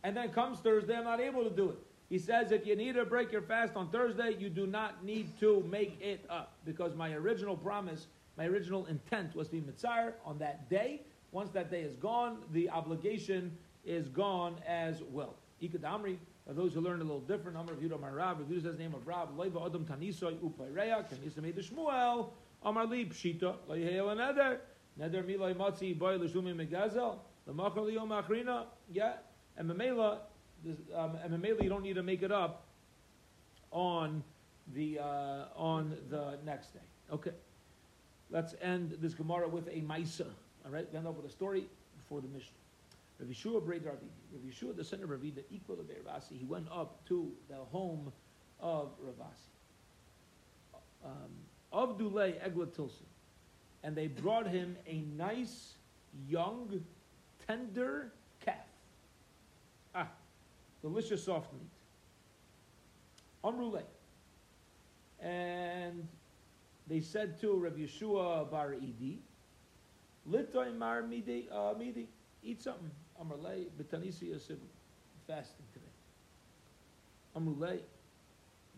[0.04, 1.78] And then comes Thursday, I'm not able to do it.
[2.10, 5.38] He says if you need to break your fast on Thursday, you do not need
[5.40, 10.14] to make it up because my original promise, my original intent was to be mitzar
[10.26, 11.02] on that day.
[11.32, 15.36] Once that day is gone, the obligation is gone as well.
[15.62, 17.58] Ikad Amri, those who learn a little different.
[17.58, 21.42] Amr Yehuda Amar Rav, Rav Yehuda says name of Rav, Leiva Adam Tanisoy Upaireya, Kanisa
[21.42, 22.30] made the Shmuel,
[22.64, 24.60] Amar Li Pshita, Leiheo Neder,
[25.00, 29.14] Neder Miloi Matzi, Boy Lishumi Megazel, Lamachar Liyom Achrina, yeah,
[29.58, 30.20] and Mamela,
[30.96, 32.66] um, and Mamela you don't need to make it up
[33.72, 34.24] on
[34.74, 36.80] the, uh, on the next day.
[37.12, 37.32] Okay.
[38.30, 40.26] Let's end this Gemara with a Maisa.
[40.66, 41.66] All right, end up with a story
[41.98, 42.52] before the Mishnah.
[43.20, 44.10] Rav Yeshua Brei Ravidi.
[44.32, 47.56] Rav Yeshua, the son of Ravida, equal of Rav Ashi, he went up to the
[47.56, 48.12] home
[48.60, 49.52] of Rav Ashi.
[51.06, 53.06] Um, Abdullah Egla Tilson.
[53.84, 55.74] And they brought him a nice,
[56.30, 56.84] young,
[57.48, 58.12] tender
[58.46, 58.56] calf.
[59.94, 60.08] Ah,
[60.82, 61.70] delicious soft meat.
[63.44, 63.84] Amrulay.
[65.20, 66.08] And
[66.88, 69.18] they said to Rav Yeshua Bar Idi,
[70.30, 72.08] Litoy Mar Midi, uh, Midi,
[72.44, 72.92] eat something.
[73.22, 74.58] Amrulay, Betanisi Yosef,
[75.28, 75.86] fasting today.
[77.36, 77.80] Amrulay,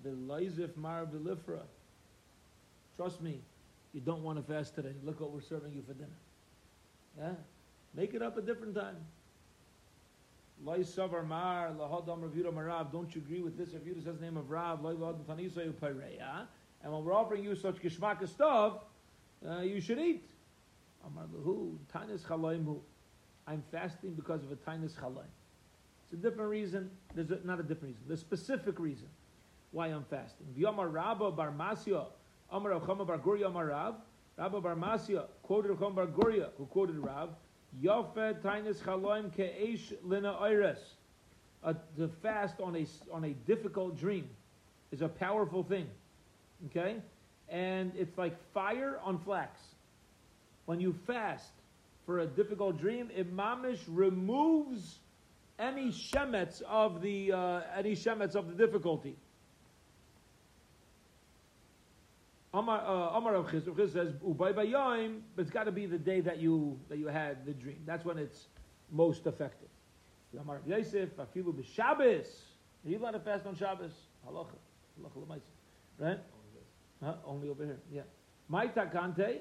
[0.05, 1.61] Belaizif Mar Belifra.
[2.95, 3.41] Trust me,
[3.95, 4.91] you don't want to fast today.
[5.05, 6.09] Look what we're serving you for dinner.
[7.17, 7.31] Yeah?
[7.95, 8.97] Make it up a different time.
[10.63, 10.83] Loi
[11.25, 12.91] Mar, Lahadam Ravuda Marav.
[12.91, 13.69] Don't you agree with this?
[13.69, 14.95] Ravuda says the name of Rav, Loi.
[16.83, 18.73] And when we're offering you such geshmaka stuff,
[19.47, 20.29] uh, you should eat.
[21.05, 21.25] Amar
[21.87, 22.79] Chalaimhu.
[23.47, 25.23] I'm fasting because of a Tanis Chalaim.
[26.03, 26.89] It's a different reason.
[27.13, 28.03] There's a, not a different reason.
[28.09, 29.07] The specific reason
[29.71, 30.47] why I'm fasting.
[30.57, 32.07] V'yamar Rabba Bar Masya,
[32.51, 33.95] Amar Chama Bar Guria Amar Rav.
[34.37, 37.29] Rabba Bar Masya quoted Chama Bar Guria, who quoted Rav.
[37.81, 40.79] Yafed Tainus Chaloim Ke'esh Lina Iris.
[41.97, 44.29] To fast on a, on a difficult dream
[44.91, 45.87] is a powerful thing.
[46.67, 46.97] Okay?
[47.49, 49.59] And it's like fire on flax.
[50.65, 51.51] When you fast
[52.05, 54.99] for a difficult dream, it mamish removes
[55.57, 59.15] any shemets of the uh, any shemets of the difficulty.
[62.55, 65.97] Amar uh, Amar Rav Chiz, Rav says ubay bayayim, but it's got to be the
[65.97, 67.81] day that you that you had the dream.
[67.85, 68.47] That's when it's
[68.91, 69.67] most effective.
[70.39, 72.27] Amar Rav Yosef afilu b'Shabbos.
[72.85, 73.91] Are you allowed to fast on Shabbos?
[74.25, 74.55] Halacha,
[75.01, 75.41] halacha l'maisa,
[75.99, 76.19] right?
[77.03, 77.15] Huh?
[77.25, 78.01] Only over here, yeah.
[78.47, 79.39] My takante,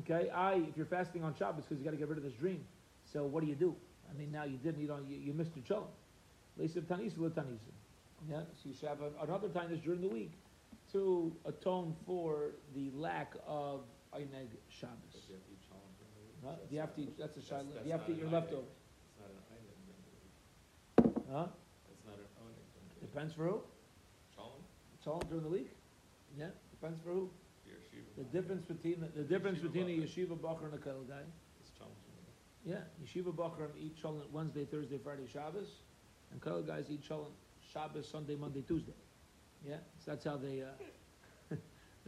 [0.00, 0.28] okay.
[0.30, 2.64] I if you're fasting on Shabbos because you got to get rid of this dream.
[3.12, 3.76] So what do you do?
[4.10, 4.80] I mean, now you didn't.
[4.80, 5.08] You don't.
[5.08, 5.86] You, you missed your cholent.
[6.60, 7.70] Leisiv tanisa l'tanisa.
[8.28, 8.40] Yeah.
[8.54, 10.32] So you should have another time this during the week
[10.92, 13.80] to atone for the lack of
[14.14, 15.12] Eineg Shabbos.
[15.12, 16.36] But you have to eat challah during the week.
[16.44, 16.54] Huh?
[16.58, 18.64] That's You have to eat, that's a that's you have to eat your leftovers.
[19.04, 21.26] It's not an einig during the week.
[21.30, 21.46] Huh?
[21.90, 23.12] It's not an einig during the week.
[23.12, 23.60] Depends for who?
[24.36, 24.62] Challah,
[24.94, 25.70] It's during the week?
[26.36, 27.30] Yeah, depends for who.
[28.16, 31.24] The difference between, the, the difference between a yeshiva bacher and a kotel guy.
[31.60, 32.40] It's challah during the week.
[32.64, 35.68] Yeah, yeshiva bacher eat cholent Wednesday, Thursday, Friday, Shabbos,
[36.32, 37.34] and kotel guys eat cholent
[37.72, 38.94] Shabbos, Sunday, Monday, Tuesday.
[39.64, 41.56] Yeah, so that's how they, uh,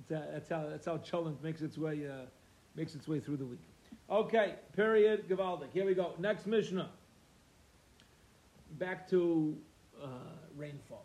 [0.08, 2.26] that's how, that's how, that's how cholent makes its way, uh,
[2.74, 3.60] makes its way through the week.
[4.10, 5.72] Okay, period, Gavaldik.
[5.72, 6.14] Here we go.
[6.18, 6.90] Next Mishnah.
[8.78, 9.56] Back to
[10.02, 10.08] uh,
[10.56, 11.04] rainfall.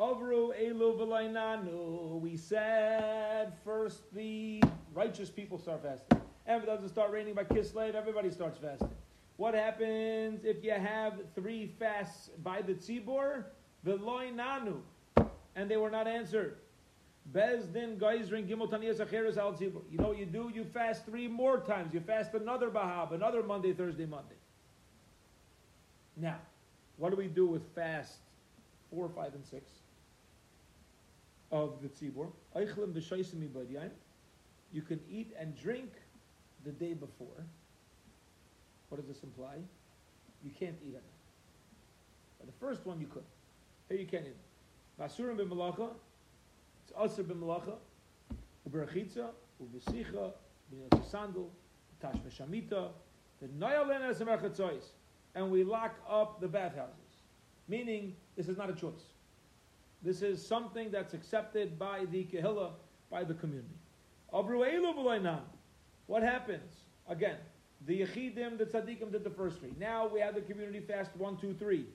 [0.00, 2.18] Avru elu v'lainanu.
[2.20, 4.62] We said first the
[4.94, 6.22] righteous people start fasting.
[6.46, 8.88] And if it doesn't start raining by Kislev, everybody starts fasting.
[9.36, 13.44] What happens if you have three fasts by the tzibor?
[13.86, 14.80] V'loinanu.
[15.56, 16.56] And they were not answered.
[17.32, 19.82] Bezdin Geisrin Gimel Taniyas Acheres Al Tzibur.
[19.90, 20.50] You know what you do?
[20.52, 21.92] You fast three more times.
[21.92, 24.34] You fast another Bahab, another Monday, Thursday, Monday.
[26.16, 26.38] Now,
[26.96, 28.18] what do we do with fast
[28.90, 29.70] four, five, and six
[31.52, 32.28] of the Tzibur?
[32.56, 33.90] Eichlim B'Shaisim Ibadiyim.
[34.72, 35.90] You can eat and drink
[36.64, 37.44] the day before.
[38.88, 39.56] What does this imply?
[40.44, 41.02] You can't eat it.
[42.38, 43.24] But the first one you could.
[43.90, 44.36] Here you can't eat.
[45.00, 45.90] Basurim b'malacha,
[46.84, 47.74] it's aser b'malacha,
[48.68, 50.32] u'berachitza, u'besicha,
[50.72, 51.50] b'nil sandal,
[52.00, 52.90] tash b'shamita,
[53.40, 54.70] the noyalen as a
[55.34, 57.16] and we lock up the bathhouses.
[57.66, 59.14] Meaning, this is not a choice.
[60.02, 62.70] This is something that's accepted by the kehillah,
[63.10, 63.74] by the community.
[66.06, 66.74] What happens?
[67.08, 67.36] Again,
[67.86, 69.72] the Yechidim, the Tzaddikim did the first three.
[69.80, 71.86] Now we have the community fast one, two, three.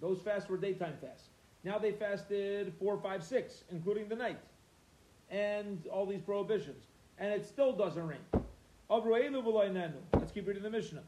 [0.00, 1.28] Those fasts were daytime fasts.
[1.64, 4.38] Now they fasted four, five, six, including the night.
[5.30, 6.84] And all these prohibitions.
[7.18, 8.18] And it still doesn't rain.
[10.14, 11.02] Let's keep reading the Mishnah.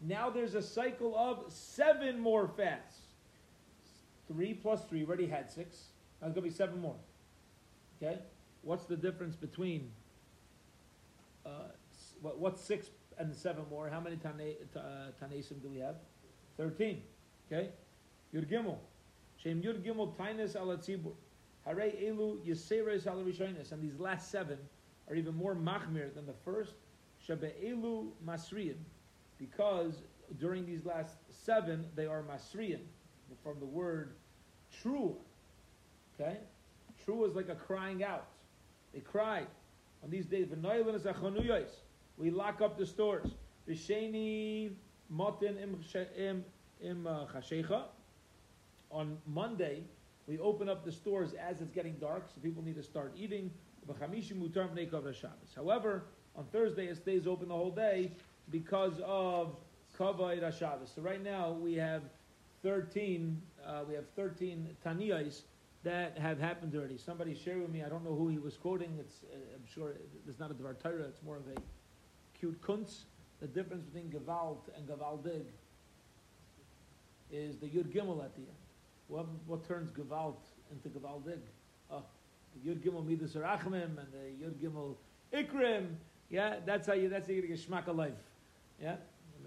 [0.00, 2.98] Now there's a cycle of seven more fasts.
[4.28, 5.84] Three plus three, already had six.
[6.20, 6.96] Now there's going to be seven more.
[8.02, 8.18] Okay?
[8.62, 9.90] What's the difference between
[11.46, 11.68] uh,
[12.20, 13.88] what, what's six and seven more?
[13.88, 14.56] How many tane,
[15.22, 15.96] tanesim do we have?
[16.56, 17.02] Thirteen.
[17.50, 17.70] Okay?
[18.34, 18.78] Yud Gimel.
[19.36, 23.24] Shem Yud Gimel Tainus Elu Yiseres ala.
[23.72, 24.58] And these last seven
[25.08, 26.74] are even more machmir than the first.
[27.26, 28.76] Shebe Elu Masriyan.
[29.38, 30.02] Because
[30.38, 32.80] during these last seven, they are Masriyan.
[33.42, 34.14] From the word
[34.82, 35.16] true.
[36.20, 36.38] Okay?
[37.04, 38.26] True is like a crying out.
[38.92, 39.46] They cried.
[40.02, 40.48] On these days,
[42.18, 43.28] we lock up the stores.
[43.68, 44.72] V'sheni
[45.12, 45.56] motin
[46.82, 47.84] im uh, chashecha.
[48.90, 49.84] On Monday,
[50.26, 53.50] we open up the stores as it's getting dark, so people need to start eating.
[55.56, 56.04] However,
[56.36, 58.12] on Thursday it stays open the whole day
[58.50, 59.56] because of
[59.98, 60.92] kavod Shabbos.
[60.94, 62.02] So right now we have
[62.62, 65.42] 13, uh, we have 13 taniyas
[65.82, 66.96] that have happened already.
[66.96, 69.92] Somebody shared with me, I don't know who he was quoting, it's, uh, I'm sure
[70.26, 71.60] it's not a Dvar Torah, it's more of a
[72.44, 73.04] cute kunz.
[73.40, 75.44] The difference between Gewalt and Gevaldig
[77.32, 78.60] is the Yud Gimel at the end.
[79.08, 80.36] What, what turns Gewalt
[80.70, 81.40] into Gevaldig?
[81.90, 82.02] Oh, ah,
[82.54, 84.94] the Yud Gimel Midas Rachmim and the Yud Gimel
[85.32, 85.88] Ikrim.
[86.30, 88.12] Yeah, that's how you, that's how you get Geschmack of life.
[88.80, 88.96] Yeah?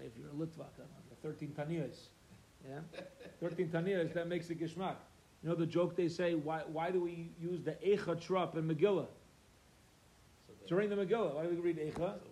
[0.00, 0.70] If you're a Litvak,
[1.22, 1.98] 13 Taniyas.
[2.68, 3.00] Yeah?
[3.40, 4.96] 13 Taniyas, that makes it Geschmack.
[5.42, 8.68] You know the joke they say, why, why do we use the Eicha Trup in
[8.68, 9.06] Megillah?
[10.46, 11.96] So During the Megillah, why do we read Eicha?
[11.96, 12.28] So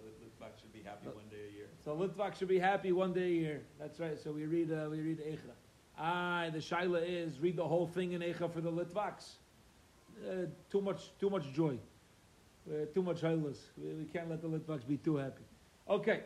[0.47, 1.69] Litvak should be happy one day a year.
[1.85, 3.61] So Litvak should be happy one day a year.
[3.79, 4.19] That's right.
[4.23, 5.55] So we read uh, we read Eicha.
[5.99, 9.37] Ah, the shaila is read the whole thing in Eicha for the Litvaks.
[10.27, 11.79] Uh, too much too much joy.
[12.69, 13.59] Uh, too much highlas.
[13.77, 15.45] We, we, can't let the Litvaks be too happy.
[15.89, 16.23] Okay.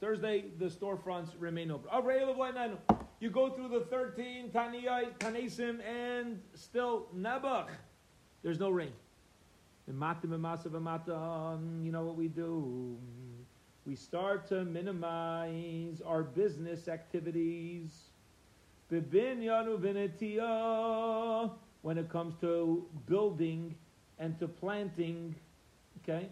[0.00, 1.88] Thursday, the storefronts remain open.
[3.20, 7.68] You go through the 13 Taniyai, Tanesim, and still Nebuch.
[8.42, 8.92] There's no rain.
[11.84, 12.96] You know what we do?
[13.86, 17.90] We start to minimize our business activities.
[21.82, 23.74] When it comes to building
[24.18, 25.34] and to planting,
[26.02, 26.28] okay?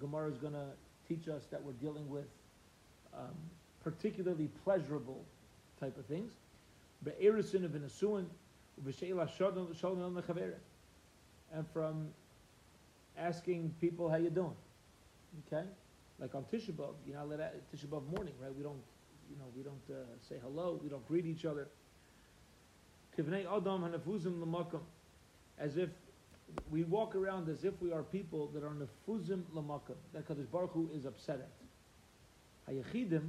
[0.00, 0.66] Gemara is going to
[1.06, 2.26] teach us that we're dealing with
[3.14, 3.34] um,
[3.84, 5.24] particularly pleasurable
[5.80, 6.32] type of things.
[11.54, 12.08] And from
[13.18, 14.54] asking people how you doing,
[15.46, 15.66] okay?
[16.18, 17.20] Like on Tisha B'av, you know,
[17.74, 18.54] Tisha B'av morning, right?
[18.54, 18.82] We don't,
[19.30, 21.68] you know, we don't uh, say hello, we don't greet each other.
[25.58, 25.88] As if
[26.70, 30.72] we walk around as if we are people that are nefuzim lamakam, that Kadosh Baruch
[30.72, 31.50] Hu is upset at.
[32.72, 33.28] Hayachidim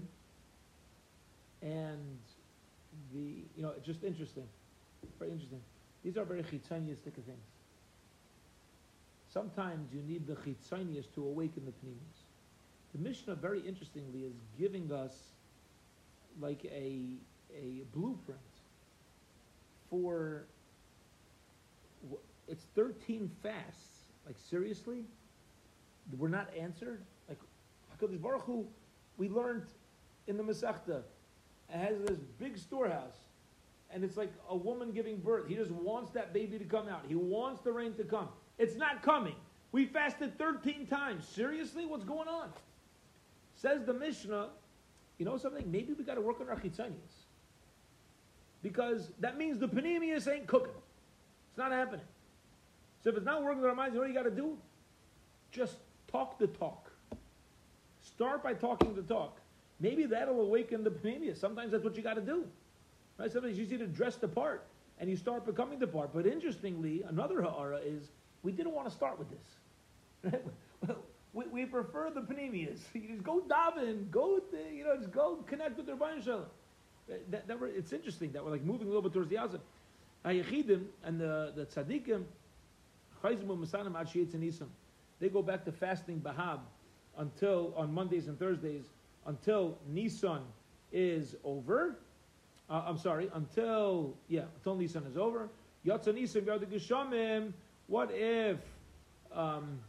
[1.62, 2.20] and
[3.14, 4.48] the, you know, it's just interesting,
[5.18, 5.62] very interesting.
[6.04, 7.59] These are very chitzoniistic things.
[9.32, 12.26] Sometimes you need the chitzonius to awaken the pneumius.
[12.94, 15.14] The Mishnah, very interestingly, is giving us
[16.42, 17.04] like a,
[17.56, 18.40] a blueprint
[19.90, 20.46] for
[22.48, 24.06] it's 13 fasts.
[24.26, 25.06] Like seriously,
[26.18, 27.02] we're not answered.
[27.28, 27.38] Like
[28.00, 28.66] Hakadosh Baruch Hu,
[29.18, 29.66] we learned
[30.28, 31.02] in the Masechta
[31.70, 33.18] has this big storehouse,
[33.92, 35.48] and it's like a woman giving birth.
[35.48, 37.04] He just wants that baby to come out.
[37.08, 38.30] He wants the rain to come.
[38.60, 39.36] It's not coming.
[39.72, 41.28] We fasted 13 times.
[41.28, 41.86] Seriously?
[41.86, 42.50] What's going on?
[43.56, 44.50] Says the Mishnah,
[45.18, 45.70] you know something?
[45.72, 47.26] Maybe we got to work on our chitzanias.
[48.62, 50.74] Because that means the panemius ain't cooking.
[51.50, 52.06] It's not happening.
[53.04, 54.58] So if it's not working with our minds, you know what you got to do?
[55.52, 55.78] Just
[56.12, 56.92] talk the talk.
[58.02, 59.40] Start by talking the talk.
[59.80, 61.38] Maybe that'll awaken the panemius.
[61.38, 62.46] Sometimes that's what you got to do.
[63.18, 63.32] Right?
[63.32, 64.66] Sometimes you need to dress the part,
[65.00, 66.14] and you start becoming the part.
[66.14, 68.10] But interestingly, another ha'ara is
[68.44, 70.42] we didn't want to start with this.
[71.34, 72.80] We, we prefer the panemius.
[72.94, 74.42] You just go daven, go,
[74.74, 76.46] you know, just go connect with the Ribbono Shel Olam.
[77.30, 79.62] That, that, it's interesting that we're like moving a little bit towards the outside.
[80.26, 82.24] Hayechidim and the, the tzaddikim,
[85.20, 86.60] they go back to fasting Bahab
[87.18, 88.84] until on Mondays and Thursdays
[89.26, 90.42] until Nisan
[90.92, 91.96] is over.
[92.70, 95.50] Uh, I'm sorry, until yeah, until Nisan is over.
[95.86, 97.54] Yatsa Nisan.
[97.90, 98.60] What if
[99.34, 99.80] um,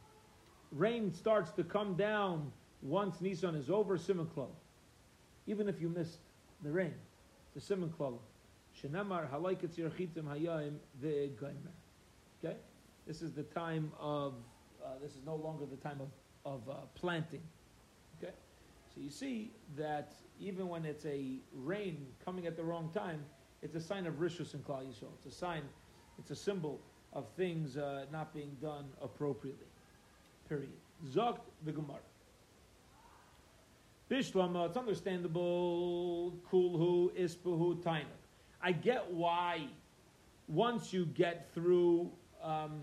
[0.72, 3.98] rain starts to come down once Nisan is over?
[3.98, 4.26] Simon
[5.46, 6.20] Even if you missed
[6.62, 6.94] the rain,
[7.55, 8.18] the Simon Klal.
[8.82, 11.74] Shenamar halayket zirchitim hayayim ve'egaimer.
[12.42, 12.57] Okay?
[13.07, 14.32] This is the time of,
[14.82, 16.09] uh, this is no longer the time of,
[16.51, 17.42] of uh, planting.
[18.16, 18.32] Okay?
[18.94, 23.22] So you see that even when it's a rain coming at the wrong time,
[23.61, 25.12] it's a sign of rishus and klal yisrael.
[25.18, 25.64] It's a sign,
[26.18, 26.80] it's a symbol
[27.12, 29.66] of things uh, not being done appropriately.
[30.48, 30.70] Period.
[31.08, 31.98] Zogt the Gemara.
[34.11, 36.34] Bishlama, it's understandable.
[36.50, 38.06] Kulhu, ispuhu, tainuk.
[38.61, 39.66] I get why
[40.48, 42.11] once you get through
[42.42, 42.82] um,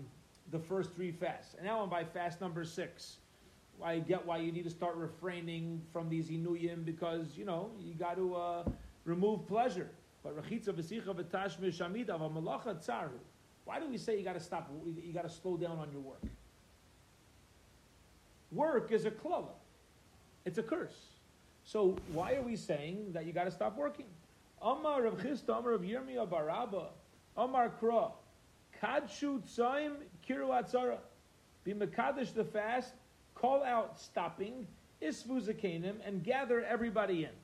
[0.50, 3.18] the first three fasts, and now I'm by fast number six.
[3.84, 7.94] I get why you need to start refraining from these inuyim because you know you
[7.94, 8.64] got to uh,
[9.04, 9.90] remove pleasure.
[10.24, 13.18] But rechitza v'sicha v'tashmish amida v'malacha tzaru.
[13.68, 14.70] Why do we say you got to stop?
[15.04, 16.22] You got to slow down on your work.
[18.50, 19.50] Work is a klala.
[20.46, 20.96] It's a curse.
[21.64, 24.06] So why are we saying that you got to stop working?
[24.62, 26.86] Amar Rav Chisda, Amar Rav Yirmiyah bar Abba,
[27.36, 28.12] Amar Kra,
[28.82, 29.96] Kadshu Tzaim
[30.26, 30.96] Kiru Atzara.
[31.64, 32.94] Be Mekadesh the fast,
[33.34, 34.66] call out stopping,
[35.02, 37.36] Isvu Zakanim, and gather everybody in.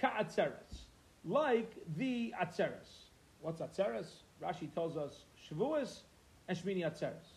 [0.00, 0.84] Ka'atzeres.
[1.24, 3.08] Like the Atzeres.
[3.40, 4.06] What's Atzeres?
[4.42, 6.00] Rashi tells us Shavuos
[6.48, 7.36] and Shmini Atzeres.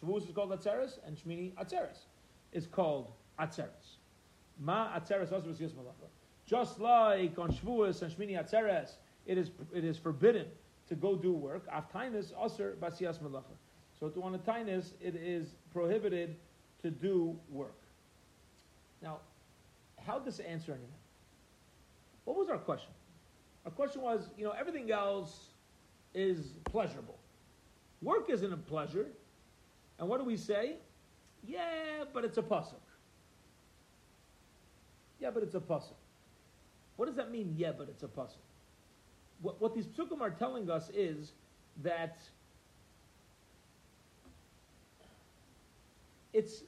[0.00, 2.00] Shavuos is called Atzeres, and Shmini Atzeres
[2.52, 3.96] is called Atzeres.
[4.58, 5.30] Ma atzeres.
[6.46, 8.92] Just like on Shavuos and Shmini Atzeres,
[9.26, 10.46] it is it is forbidden
[10.88, 11.68] to go do work.
[11.70, 13.44] Aftainus aser basias malacha.
[13.98, 16.36] So to on a tainus, it is prohibited
[16.82, 17.74] to do work.
[19.02, 19.18] Now,
[20.06, 20.88] how does this answer anything?
[22.24, 22.90] What was our question?
[23.64, 25.50] Our question was, you know, everything else
[26.18, 27.16] is pleasurable.
[28.02, 29.06] Work isn't a pleasure.
[29.98, 30.74] And what do we say?
[31.46, 32.74] Yeah, but it's a pasuk.
[35.20, 35.96] Yeah, but it's a puzzle.
[36.96, 37.54] What does that mean?
[37.56, 38.40] Yeah, but it's a puzzle.
[39.42, 41.32] What, what these psukim are telling us is
[41.82, 42.18] that
[46.32, 46.62] it's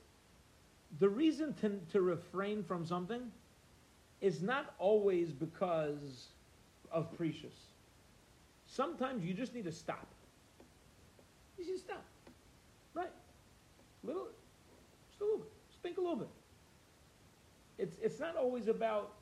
[1.00, 3.22] the reason to, to refrain from something
[4.20, 6.28] is not always because
[6.92, 7.69] of precious.
[8.70, 10.06] Sometimes you just need to stop.
[11.58, 12.04] You just stop.
[12.94, 13.10] Right.
[14.02, 14.28] Little,
[15.10, 15.50] just a little bit.
[15.68, 16.28] Just think a little bit
[17.80, 19.12] it's, it's not always about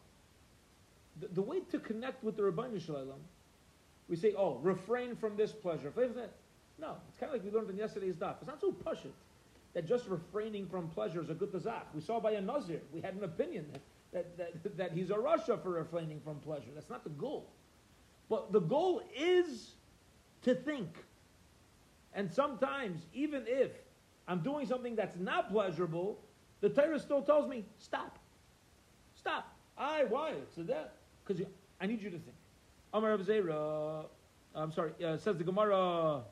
[1.21, 3.21] the, the way to connect with the Ribbono Shel Olam.
[4.09, 5.93] We say, oh, refrain from this pleasure.
[5.97, 8.37] No, it's kind of like we learned in yesterday's daf.
[8.41, 9.13] It's not so pushit
[9.75, 11.83] that just refraining from pleasure is a good tazak.
[11.95, 13.67] We saw by a nazir, we had an opinion
[14.13, 16.71] that, that, that, that he's a rasha for refraining from pleasure.
[16.75, 17.51] That's not the goal.
[18.29, 19.73] But the goal is
[20.43, 20.89] to think.
[22.15, 23.71] And sometimes, even if
[24.27, 26.19] I'm doing something that's not pleasurable,
[26.61, 28.19] the Torah still tells me, stop.
[29.15, 29.53] Stop.
[29.77, 30.31] I, why?
[30.31, 30.95] It's a that.
[31.25, 31.45] Because
[31.81, 32.35] I need you to think.
[32.93, 34.07] Amar Rav Zera,
[34.55, 36.23] I'm sorry, uh, says the Gemara,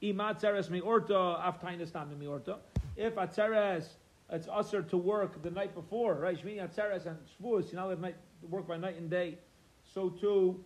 [0.00, 2.56] Ima tzeres mi orta, aftainis tam mi orta.
[2.96, 3.88] If atzeres,
[4.30, 6.38] it's usher to work the night before, right?
[6.38, 8.14] Shmini atzeres and shvuos, you know, they
[8.48, 9.38] work by night and day.
[9.92, 10.64] So too,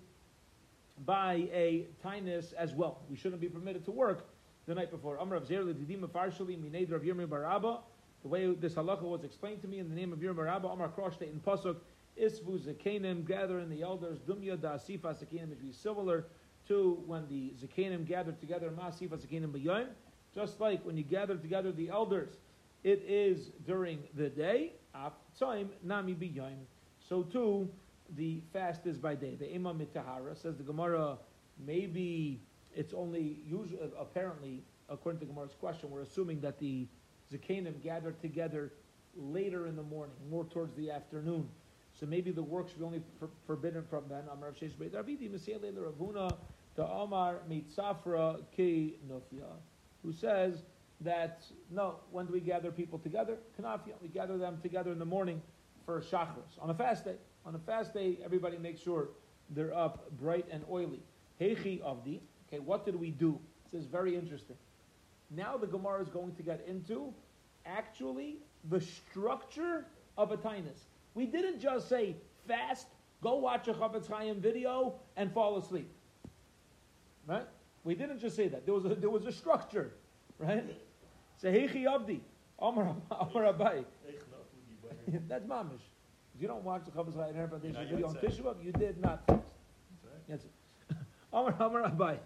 [1.04, 3.02] by a tinus as well.
[3.08, 4.26] We shouldn't be permitted to work
[4.66, 5.18] the night before.
[5.18, 7.80] Zera, l'didim farshali Yirmi bar Abba,
[8.22, 10.88] the way this halacha was explained to me in the name of Yom Rabba Amar
[10.88, 11.76] Kroshte in Pasuk,
[12.20, 16.26] Isvu Zakanim, gather in the elders, Dumya da Asifa Zakanim, which is similar
[16.68, 19.88] to when the Zakanim gathered together, Masifa Zakanim B'yom,
[20.34, 22.34] just like when you gather together the elders,
[22.82, 24.72] it is during the day,
[25.38, 26.56] time Nami B'yom.
[27.06, 27.68] so too
[28.16, 29.34] the fast is by day.
[29.34, 31.18] The Imam Mitahara says the Gemara,
[31.64, 32.40] maybe
[32.74, 36.86] it's only usually, uh, apparently, according to Gemara's question, we're assuming that the
[37.32, 38.72] Zakanim gathered together
[39.16, 41.48] later in the morning, more towards the afternoon.
[41.98, 44.24] So maybe the work should be only for, forbidden from then.
[44.32, 46.36] Amar Rav Sheish Beit Ravidi Ravuna
[46.76, 49.46] to Amar Mitzafra Ki Nufya,
[50.02, 50.64] who says
[51.00, 53.36] that no, when do we gather people together?
[53.58, 55.40] Kanafia, we gather them together in the morning
[55.86, 57.16] for Shachris on a fast day.
[57.46, 59.08] On a fast day, everybody makes sure
[59.50, 61.02] they're up bright and oily.
[61.40, 62.20] Heichi Avdi.
[62.48, 63.38] Okay, what did we do?
[63.72, 64.56] This is very interesting.
[65.30, 67.12] Now the Gemara is going to get into
[67.66, 68.38] actually
[68.70, 69.84] the structure
[70.16, 70.86] of a tinus.
[71.14, 72.16] We didn't just say
[72.46, 72.86] fast,
[73.22, 75.90] go watch a Chafetz Chaim video and fall asleep.
[77.26, 77.46] Right?
[77.84, 78.64] We didn't just say that.
[78.64, 79.92] There was a, there was a structure,
[80.38, 80.64] right?
[81.42, 82.22] Sehechi Abdi,
[82.58, 83.84] Amar Abaye.
[85.28, 85.80] That's mamish.
[86.34, 89.52] If you don't watch the Chafetz Chaim Foundation video on Tisha you did not fast.
[90.28, 90.50] That's it.
[91.32, 92.18] Amar Amar Abaye.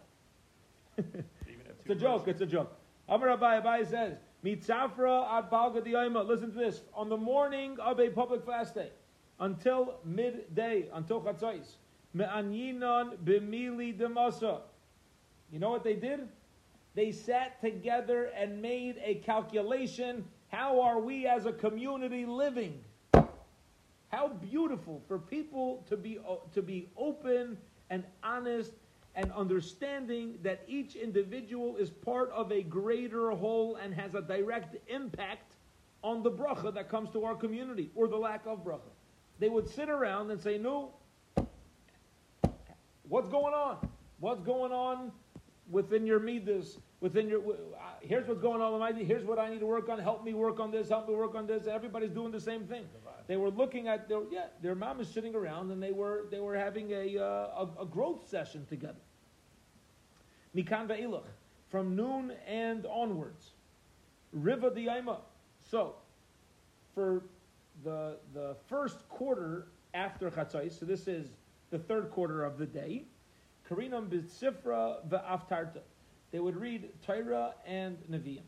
[0.96, 2.28] It's a joke.
[2.28, 2.74] It's a joke.
[3.09, 4.16] Amar Abaye Abaye says.
[4.44, 6.82] Mitzafra ad balga Listen to this.
[6.94, 8.90] On the morning of a public fast day,
[9.40, 11.76] until midday, until chatzais,
[12.14, 14.61] me'anyinon b'mili demasa.
[15.50, 16.28] You know what they did?
[16.94, 20.24] They sat together and made a calculation.
[20.48, 22.80] How are we as a community living?
[24.09, 27.59] How beautiful for people to be, uh, to be open
[27.90, 28.72] and honest
[29.14, 34.76] and understanding that each individual is part of a greater whole and has a direct
[34.88, 35.54] impact
[36.02, 38.92] on the bracha that comes to our community or the lack of bracha.
[39.40, 40.92] They would sit around and say, No,
[43.09, 43.88] what's going on?
[44.20, 45.12] What's going on
[45.70, 46.78] within your midas?
[47.01, 49.88] Within your, uh, here's what's going on with my, here's what I need to work
[49.88, 50.01] on.
[50.01, 50.88] Help me work on this.
[50.88, 51.66] Help me work on this.
[51.66, 52.84] Everybody's doing the same thing.
[53.28, 56.40] They were looking at their, yeah, their mom is sitting around and they were, they
[56.40, 58.99] were having a, uh, a, a growth session together.
[60.57, 61.22] Mikan ve'ilach,
[61.68, 63.51] from noon and onwards.
[64.32, 65.18] Riva di'ayma.
[65.70, 65.96] So,
[66.94, 67.22] for
[67.84, 71.28] the, the first quarter after Chatzai, so this is
[71.70, 73.05] the third quarter of the day,
[73.70, 75.82] Karinam b'tzifra ve'aftarta.
[76.31, 78.43] They would read Torah and Nevi'im.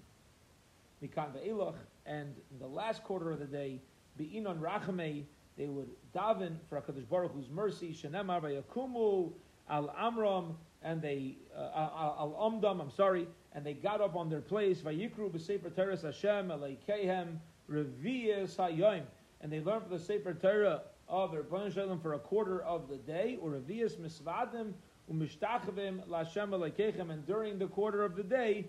[1.02, 3.80] Mikan ve'ilach, and the last quarter of the day,
[4.18, 5.24] be'inon rachamei,
[5.56, 9.32] they would daven for HaKadosh Baruch Hu's mercy, shenemar vayakumu
[9.68, 12.80] al amram, and they uh, al omdam.
[12.80, 14.80] I'm sorry, and they got up on their place.
[14.80, 17.38] Vayikru b'sefer teres Hashem aleikehem
[17.70, 19.02] revius hayom,
[19.40, 22.96] and they learned for the sefer Torah of their Shalom for a quarter of the
[22.96, 24.72] day, or revius misvadim
[25.12, 28.66] lashem and during the quarter of the day,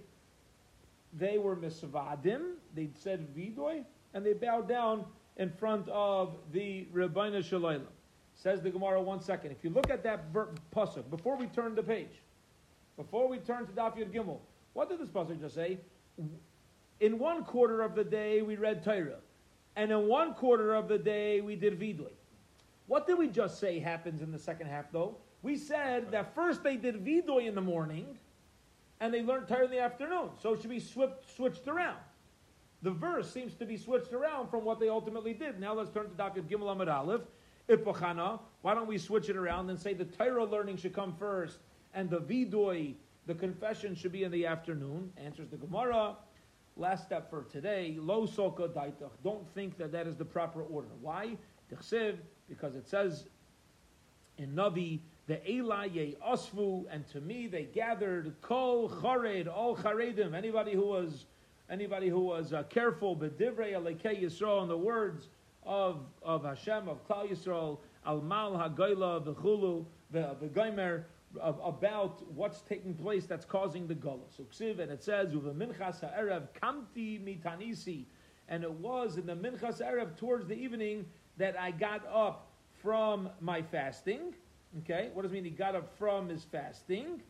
[1.14, 2.54] they were misvadim.
[2.76, 3.84] They said vidoy,
[4.14, 5.06] and they bowed down
[5.38, 7.84] in front of the Ribbono Shel Olam.
[8.34, 9.52] Says the Gemara, one second.
[9.52, 12.22] If you look at that ver- pasuk, before we turn the page,
[12.98, 14.40] before we turn to Daf Yud Gimel,
[14.74, 15.78] what did this pasuk just say?
[17.00, 19.20] In one quarter of the day we read Torah,
[19.76, 22.14] and in one quarter of the day we did Vidui.
[22.88, 25.16] What did we just say happens in the second half, though?
[25.44, 28.18] We said that first they did Vidui in the morning,
[29.00, 30.30] and they learned Torah in the afternoon.
[30.42, 31.98] So it should be switched, switched around.
[32.84, 35.60] The verse seems to be switched around from what they ultimately did.
[35.60, 36.42] Now let's turn to Dr.
[36.42, 37.22] Gimel Amud Aleph.
[37.70, 41.60] Ipachana, why don't we switch it around and say the Torah learning should come first
[41.94, 42.96] and the Vidoi,
[43.28, 45.12] the confession, should be in the afternoon?
[45.18, 46.16] Answers the Gemara.
[46.76, 49.12] Last step for today, Lo Soka Daitach.
[49.24, 50.88] Don't think that that is the proper order.
[51.02, 51.38] Why?
[51.70, 53.26] Because it says
[54.38, 55.02] in Navi,
[55.32, 61.26] the Elaye Osvu, and to me they gathered Kol Chared, all Charedim, anybody who was
[61.70, 65.30] anybody who was uh, careful, Bedivrei Alekei Yisrael, in the words
[65.64, 71.06] of, of Hashem, of Klal Yisrael, Al Mal HaGoyla, V'chulu, V'goymer,
[71.42, 74.28] about what's taking place that's causing the Gola.
[74.36, 78.04] So Ksiv, and it says, Uveminchas ha'erev kamti mitanisi,
[78.50, 81.06] and it was in the Minchas Erev towards the evening
[81.38, 82.50] that I got up
[82.82, 84.34] from my fasting.
[84.80, 87.22] Okay, what does it mean he got up from his fasting?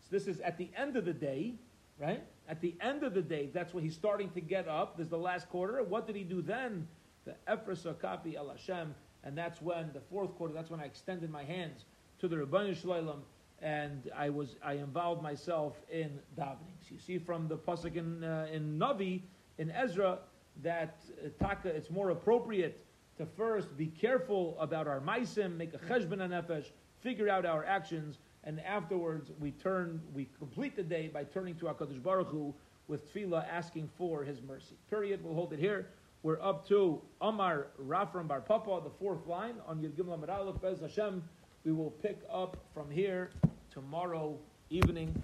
[0.00, 1.54] So this is at the end of the day,
[1.98, 2.22] right?
[2.48, 4.96] At the end of the day, that's when he's starting to get up.
[4.96, 5.82] There's the last quarter.
[5.82, 6.86] What did he do then?
[7.24, 8.94] the Efres Kafi El Hashem,
[9.24, 10.54] and that's when the fourth quarter.
[10.54, 11.84] That's when I extended my hands
[12.20, 13.20] to the Ribbono Shel Olam,
[13.60, 16.90] and I was I involved myself in davenings.
[16.90, 19.22] You see from the pasuk in, uh, in Navi
[19.58, 20.18] in Ezra
[20.62, 22.84] that uh, taka it's more appropriate
[23.18, 26.66] to first be careful about our maisim, make a cheshbon nefesh,
[27.00, 31.66] figure out our actions, and afterwards we turn we complete the day by turning to
[31.66, 32.54] Hakadosh Baruch Hu
[32.88, 34.76] with tefillah asking for His mercy.
[34.88, 35.22] Period.
[35.22, 35.88] We'll hold it here.
[36.22, 40.60] We're up to Amar Rafram Bar Papa, the fourth line on Yud Gimel Aleph.
[40.60, 41.22] Bez Hashem,
[41.64, 43.30] we will pick up from here
[43.70, 44.36] tomorrow
[44.68, 45.22] evening,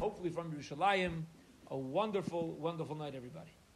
[0.00, 1.22] hopefully from Yerushalayim.
[1.70, 3.50] A wonderful, wonderful night, everybody.